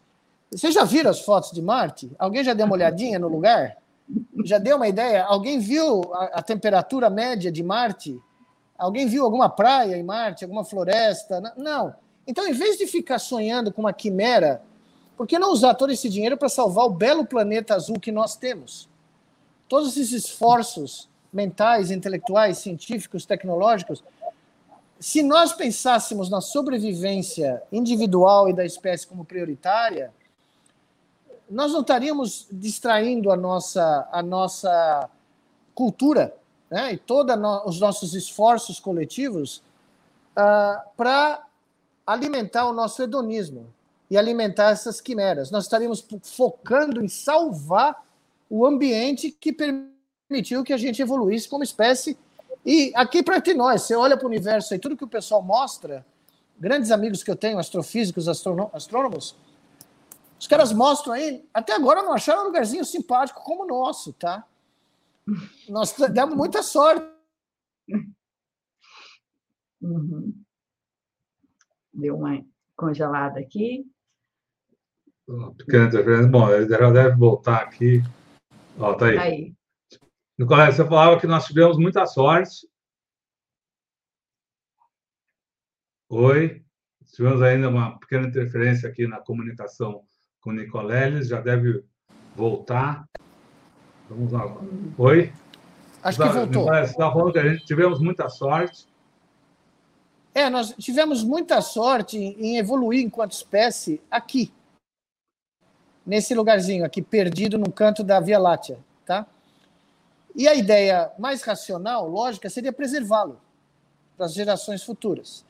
[0.50, 2.12] Vocês já viram as fotos de Marte?
[2.18, 3.76] Alguém já deu uma olhadinha no lugar?
[4.44, 5.24] Já deu uma ideia?
[5.24, 8.20] Alguém viu a, a temperatura média de Marte?
[8.78, 11.40] Alguém viu alguma praia em Marte, alguma floresta?
[11.56, 11.94] Não.
[12.26, 14.62] Então, em vez de ficar sonhando com uma quimera
[15.16, 18.36] por que não usar todo esse dinheiro para salvar o belo planeta azul que nós
[18.36, 18.88] temos?
[19.68, 24.02] Todos esses esforços mentais, intelectuais, científicos, tecnológicos,
[25.00, 30.12] se nós pensássemos na sobrevivência individual e da espécie como prioritária,
[31.50, 35.10] nós não estaríamos distraindo a nossa, a nossa
[35.74, 36.34] cultura
[36.70, 39.58] né, e todos no, os nossos esforços coletivos
[40.36, 41.44] uh, para
[42.06, 43.66] alimentar o nosso hedonismo
[44.08, 45.50] e alimentar essas quimeras.
[45.50, 48.02] Nós estaríamos focando em salvar
[48.48, 49.52] o ambiente que
[50.28, 52.16] permitiu que a gente evoluísse como espécie.
[52.64, 55.42] E aqui para entre nós, você olha para o universo e tudo que o pessoal
[55.42, 56.04] mostra,
[56.58, 59.36] grandes amigos que eu tenho, astrofísicos, astrônomos,
[60.38, 64.46] os caras mostram aí, até agora não acharam um lugarzinho simpático como o nosso, tá?
[65.68, 67.06] Nós demos muita sorte.
[69.80, 70.34] Uhum.
[71.92, 72.44] Deu uma
[72.76, 73.86] congelada aqui.
[75.56, 76.30] Pequena interferência.
[76.30, 78.02] Bom, ele já deve voltar aqui.
[78.78, 79.18] Ó, tá aí.
[79.18, 79.54] aí.
[80.38, 82.68] Nicolai, você falava que nós tivemos muita sorte.
[86.08, 86.64] Oi.
[87.12, 90.04] Tivemos ainda uma pequena interferência aqui na comunicação
[90.40, 91.84] com o Nicoleles, já deve
[92.34, 93.08] voltar.
[94.10, 94.44] Vamos lá.
[94.98, 95.32] Oi?
[96.02, 96.64] Acho que voltou.
[96.64, 98.86] Você estava falando que a gente tivemos muita sorte.
[100.34, 104.52] É, nós tivemos muita sorte em evoluir enquanto espécie aqui,
[106.04, 109.24] nesse lugarzinho aqui, perdido no canto da Via Láctea, tá?
[110.34, 113.40] E a ideia mais racional, lógica, seria preservá-lo
[114.16, 115.44] para as gerações futuras.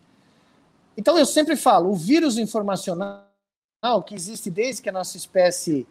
[0.96, 3.24] Então eu sempre falo, o vírus informacional
[4.06, 5.86] que existe desde que a nossa espécie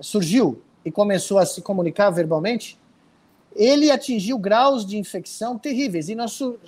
[0.00, 2.78] surgiu e começou a se comunicar verbalmente,
[3.54, 6.08] ele atingiu graus de infecção terríveis.
[6.08, 6.58] E nosso,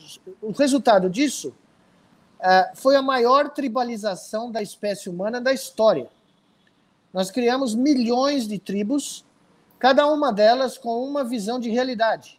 [0.42, 1.54] o resultado disso
[2.40, 6.08] uh, foi a maior tribalização da espécie humana da história.
[7.12, 9.24] Nós criamos milhões de tribos,
[9.80, 12.38] cada uma delas com uma visão de realidade,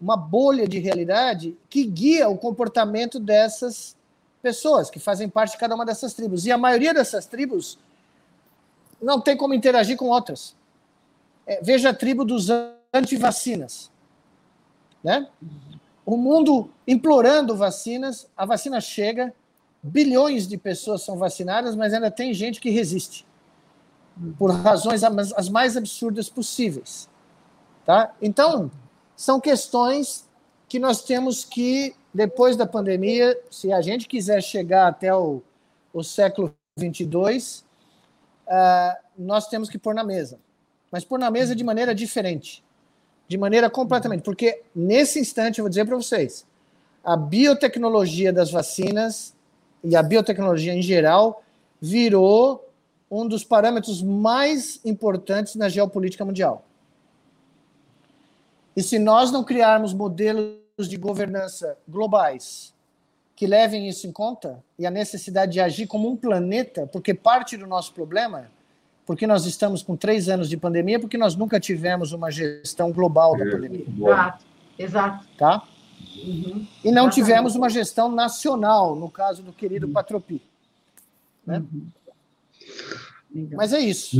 [0.00, 3.96] uma bolha de realidade que guia o comportamento dessas
[4.42, 6.44] pessoas que fazem parte de cada uma dessas tribos.
[6.44, 7.78] E a maioria dessas tribos
[9.00, 10.56] não tem como interagir com outras.
[11.46, 12.48] É, veja a tribo dos
[12.92, 13.88] antivacinas.
[15.04, 15.28] Né?
[16.04, 19.32] O mundo implorando vacinas, a vacina chega,
[19.80, 23.24] bilhões de pessoas são vacinadas, mas ainda tem gente que resiste
[24.38, 27.08] por razões as mais absurdas possíveis.
[27.84, 28.14] Tá?
[28.20, 28.70] Então,
[29.16, 30.28] são questões
[30.68, 35.42] que nós temos que, depois da pandemia, se a gente quiser chegar até o,
[35.92, 37.64] o século 22, uh,
[38.48, 40.38] ah, nós temos que pôr na mesa.
[40.90, 42.64] Mas pôr na mesa de maneira diferente.
[43.28, 44.22] De maneira completamente.
[44.22, 46.46] Porque, nesse instante, eu vou dizer para vocês,
[47.04, 49.34] a biotecnologia das vacinas
[49.82, 51.42] e a biotecnologia em geral
[51.80, 52.71] virou
[53.12, 56.64] um dos parâmetros mais importantes na geopolítica mundial.
[58.74, 62.72] E se nós não criarmos modelos de governança globais
[63.36, 67.54] que levem isso em conta e a necessidade de agir como um planeta, porque parte
[67.56, 68.50] do nosso problema,
[69.04, 73.36] porque nós estamos com três anos de pandemia, porque nós nunca tivemos uma gestão global
[73.36, 73.84] da pandemia.
[73.94, 74.44] Exato,
[74.78, 75.26] exato.
[75.36, 75.62] Tá?
[76.16, 76.66] Uhum.
[76.82, 79.92] E não tivemos uma gestão nacional, no caso do querido uhum.
[79.92, 80.40] Patropi.
[81.46, 81.58] Né?
[81.58, 81.86] Uhum.
[83.52, 84.16] Mas é isso.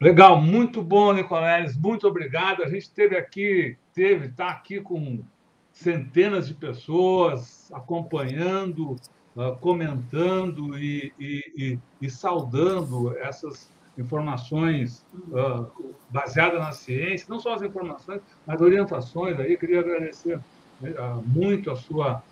[0.00, 2.62] Legal, muito bom, Nicoleles, muito obrigado.
[2.62, 5.24] A gente teve aqui, teve, está aqui com
[5.72, 8.92] centenas de pessoas acompanhando,
[9.36, 17.54] uh, comentando e, e, e, e, saudando essas informações uh, baseadas na ciência, não só
[17.54, 19.38] as informações, mas orientações.
[19.40, 22.22] Aí queria agradecer uh, muito a sua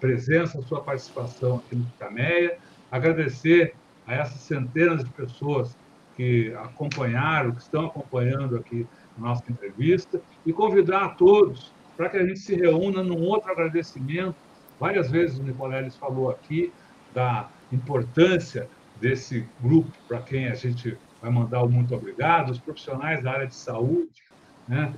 [0.00, 2.58] presença, a sua participação aqui no Cameia,
[2.90, 3.76] agradecer
[4.06, 5.76] a essas centenas de pessoas
[6.16, 8.86] que acompanharam, que estão acompanhando aqui
[9.16, 13.50] a nossa entrevista, e convidar a todos para que a gente se reúna num outro
[13.50, 14.36] agradecimento.
[14.78, 16.72] Várias vezes o Nicoleles falou aqui
[17.14, 18.68] da importância
[19.00, 23.46] desse grupo para quem a gente vai mandar o muito obrigado, os profissionais da área
[23.46, 24.22] de saúde,
[24.68, 24.94] né?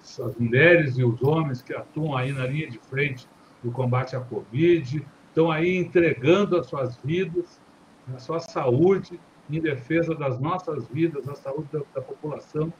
[0.00, 3.26] as, as mulheres e os homens que atuam aí na linha de frente
[3.62, 7.60] do combate à Covid, estão aí entregando as suas vidas,
[8.14, 9.18] a sua saúde
[9.50, 12.72] em defesa das nossas vidas, da saúde da, da população,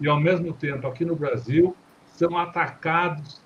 [0.00, 1.76] e ao mesmo tempo, aqui no Brasil,
[2.06, 3.40] são atacados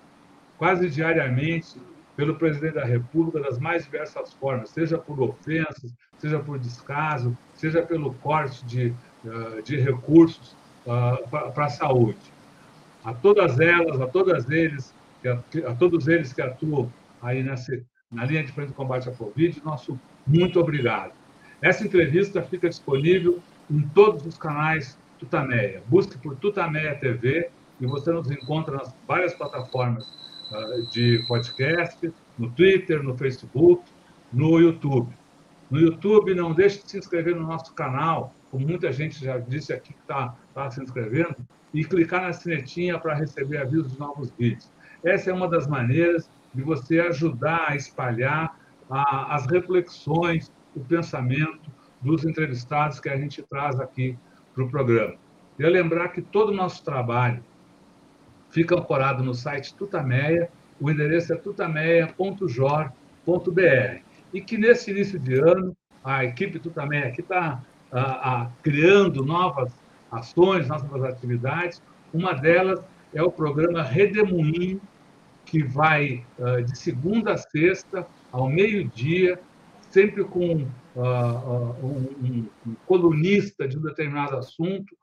[0.59, 1.81] quase diariamente
[2.16, 7.82] pelo presidente da República das mais diversas formas, seja por ofensas, seja por descaso, seja
[7.82, 8.94] pelo corte de,
[9.24, 12.32] eh, de recursos uh, para a saúde.
[13.05, 14.94] A todas elas, a todas eles,
[15.66, 16.90] a, todos eles que atuam
[17.20, 17.78] aí nessa,
[18.11, 21.12] na linha de frente do combate à Covid, nosso muito obrigado.
[21.62, 23.40] Essa entrevista fica disponível
[23.70, 25.82] em todos os canais Tutameia.
[25.86, 27.51] Busque por Tutameia TV
[27.81, 30.07] e você nos encontra nas várias plataformas
[30.51, 33.82] uh, de podcast, no Twitter, no Facebook,
[34.32, 35.12] no YouTube.
[35.70, 39.73] No YouTube, não deixe de se inscrever no nosso canal, como muita gente já disse
[39.73, 41.36] aqui que está tá se inscrevendo,
[41.74, 44.70] e clicar na sinetinha para receber avisos de novos vídeos.
[45.05, 48.56] Essa é uma das maneiras de você ajudar a espalhar
[48.91, 54.17] a, as reflexões, o pensamento dos entrevistados que a gente traz aqui
[54.55, 55.15] para o programa.
[55.59, 57.43] E lembrar que todo o nosso trabalho
[58.51, 60.51] fica ancorado no site Tutameia,
[60.81, 64.03] o endereço é tutameia.jor.br.
[64.33, 67.63] E que nesse início de ano, a equipe Tutameia aqui está
[68.63, 69.73] criando novas
[70.11, 71.83] ações, novas atividades.
[72.13, 72.83] Uma delas
[73.15, 74.81] é o programa Redemoinho,
[75.45, 79.39] que vai uh, de segunda a sexta, ao meio-dia,
[79.90, 84.97] sempre com uh, uh, um, um, colunista de um determinado assunto,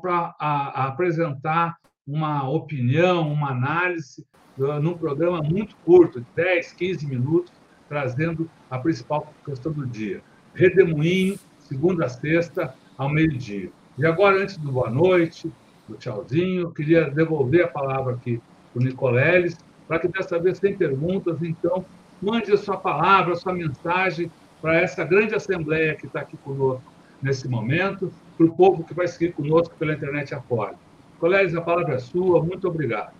[0.00, 1.76] para apresentar
[2.06, 4.24] uma opinião, uma análise,
[4.56, 7.52] num programa muito curto, de 10, 15 minutos,
[7.86, 10.22] trazendo a principal questão do dia.
[10.54, 13.70] Redemoinho, segunda a sexta, ao meio-dia.
[13.98, 15.52] E agora, antes do boa noite,
[15.88, 18.40] do tchauzinho, queria devolver a palavra aqui
[18.72, 19.56] para o Nicoleles,
[19.86, 21.84] para que dessa vez tem perguntas, então
[22.24, 24.30] mande a sua palavra, a sua mensagem
[24.60, 26.82] para essa grande assembleia que está aqui conosco
[27.22, 30.74] nesse momento, para o povo que vai seguir conosco pela internet afora.
[31.18, 33.12] Colegas, a palavra é sua, muito obrigado.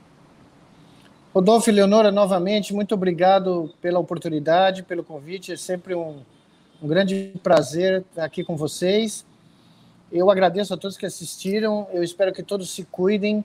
[1.35, 6.21] Rodolfo e Leonora, novamente, muito obrigado pela oportunidade, pelo convite, é sempre um,
[6.83, 9.27] um grande prazer estar aqui com vocês.
[10.13, 13.45] Eu agradeço a todos que assistiram, eu espero que todos se cuidem,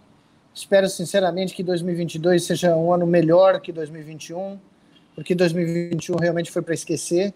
[0.54, 4.60] Espero sinceramente que 2022 seja um ano melhor que 2021,
[5.20, 7.34] porque 2021 realmente foi para esquecer.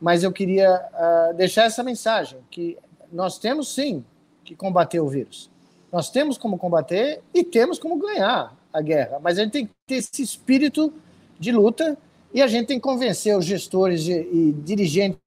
[0.00, 2.76] Mas eu queria uh, deixar essa mensagem que
[3.12, 4.04] nós temos sim
[4.44, 5.48] que combater o vírus.
[5.92, 9.72] Nós temos como combater e temos como ganhar a guerra, mas a gente tem que
[9.86, 10.92] ter esse espírito
[11.38, 11.96] de luta
[12.34, 15.20] e a gente tem que convencer os gestores e dirigentes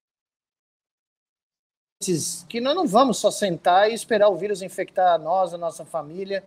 [2.50, 6.44] que nós não vamos só sentar e esperar o vírus infectar nós, a nossa família,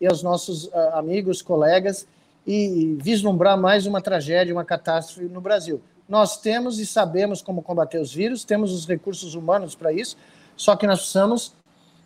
[0.00, 2.06] e aos nossos uh, amigos, colegas,
[2.46, 5.80] e vislumbrar mais uma tragédia, uma catástrofe no Brasil.
[6.08, 10.16] Nós temos e sabemos como combater os vírus, temos os recursos humanos para isso,
[10.56, 11.52] só que nós precisamos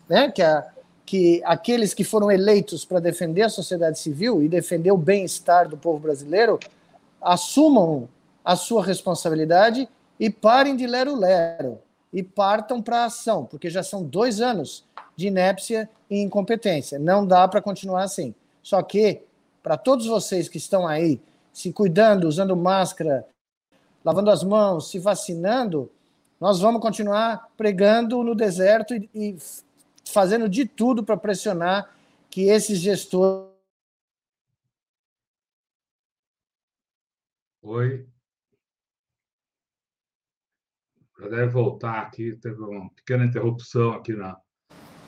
[0.09, 0.65] né, que, a,
[1.05, 5.77] que aqueles que foram eleitos para defender a sociedade civil e defender o bem-estar do
[5.77, 6.59] povo brasileiro
[7.21, 8.09] assumam
[8.43, 9.87] a sua responsabilidade
[10.19, 11.79] e parem de lero-lero
[12.11, 14.83] e partam para a ação, porque já são dois anos
[15.15, 16.99] de inépcia e incompetência.
[16.99, 18.33] Não dá para continuar assim.
[18.61, 19.21] Só que,
[19.61, 21.21] para todos vocês que estão aí
[21.53, 23.27] se cuidando, usando máscara,
[24.03, 25.91] lavando as mãos, se vacinando,
[26.39, 29.37] nós vamos continuar pregando no deserto e, e
[30.09, 31.95] fazendo de tudo para pressionar
[32.29, 33.51] que esses gestores.
[37.61, 38.07] Oi.
[41.19, 44.41] Já deve voltar aqui, teve uma pequena interrupção aqui na,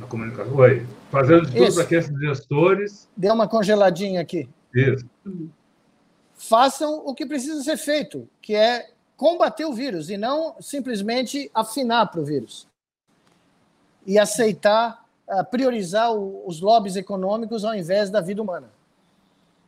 [0.03, 0.55] na comunicação.
[0.55, 0.85] Oi.
[1.09, 3.09] Fazendo de tudo para que esses gestores.
[3.15, 4.49] Deu uma congeladinha aqui.
[4.73, 5.05] Isso.
[6.35, 12.07] Façam o que precisa ser feito, que é combater o vírus e não simplesmente afinar
[12.07, 12.67] para o vírus.
[14.05, 18.69] E aceitar, uh, priorizar os lobbies econômicos ao invés da vida humana.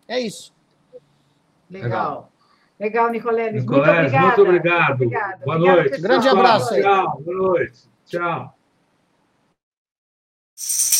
[0.07, 0.53] É isso.
[1.69, 2.29] Legal.
[2.77, 3.61] Legal, Nicoleles.
[3.61, 5.09] Nicoleles, muito, muito obrigado.
[5.45, 6.01] Boa noite.
[6.01, 6.75] Grande abraço.
[6.75, 7.21] Tchau.
[7.23, 7.79] Boa noite.
[8.05, 8.54] Tchau.
[10.67, 10.94] Thank you.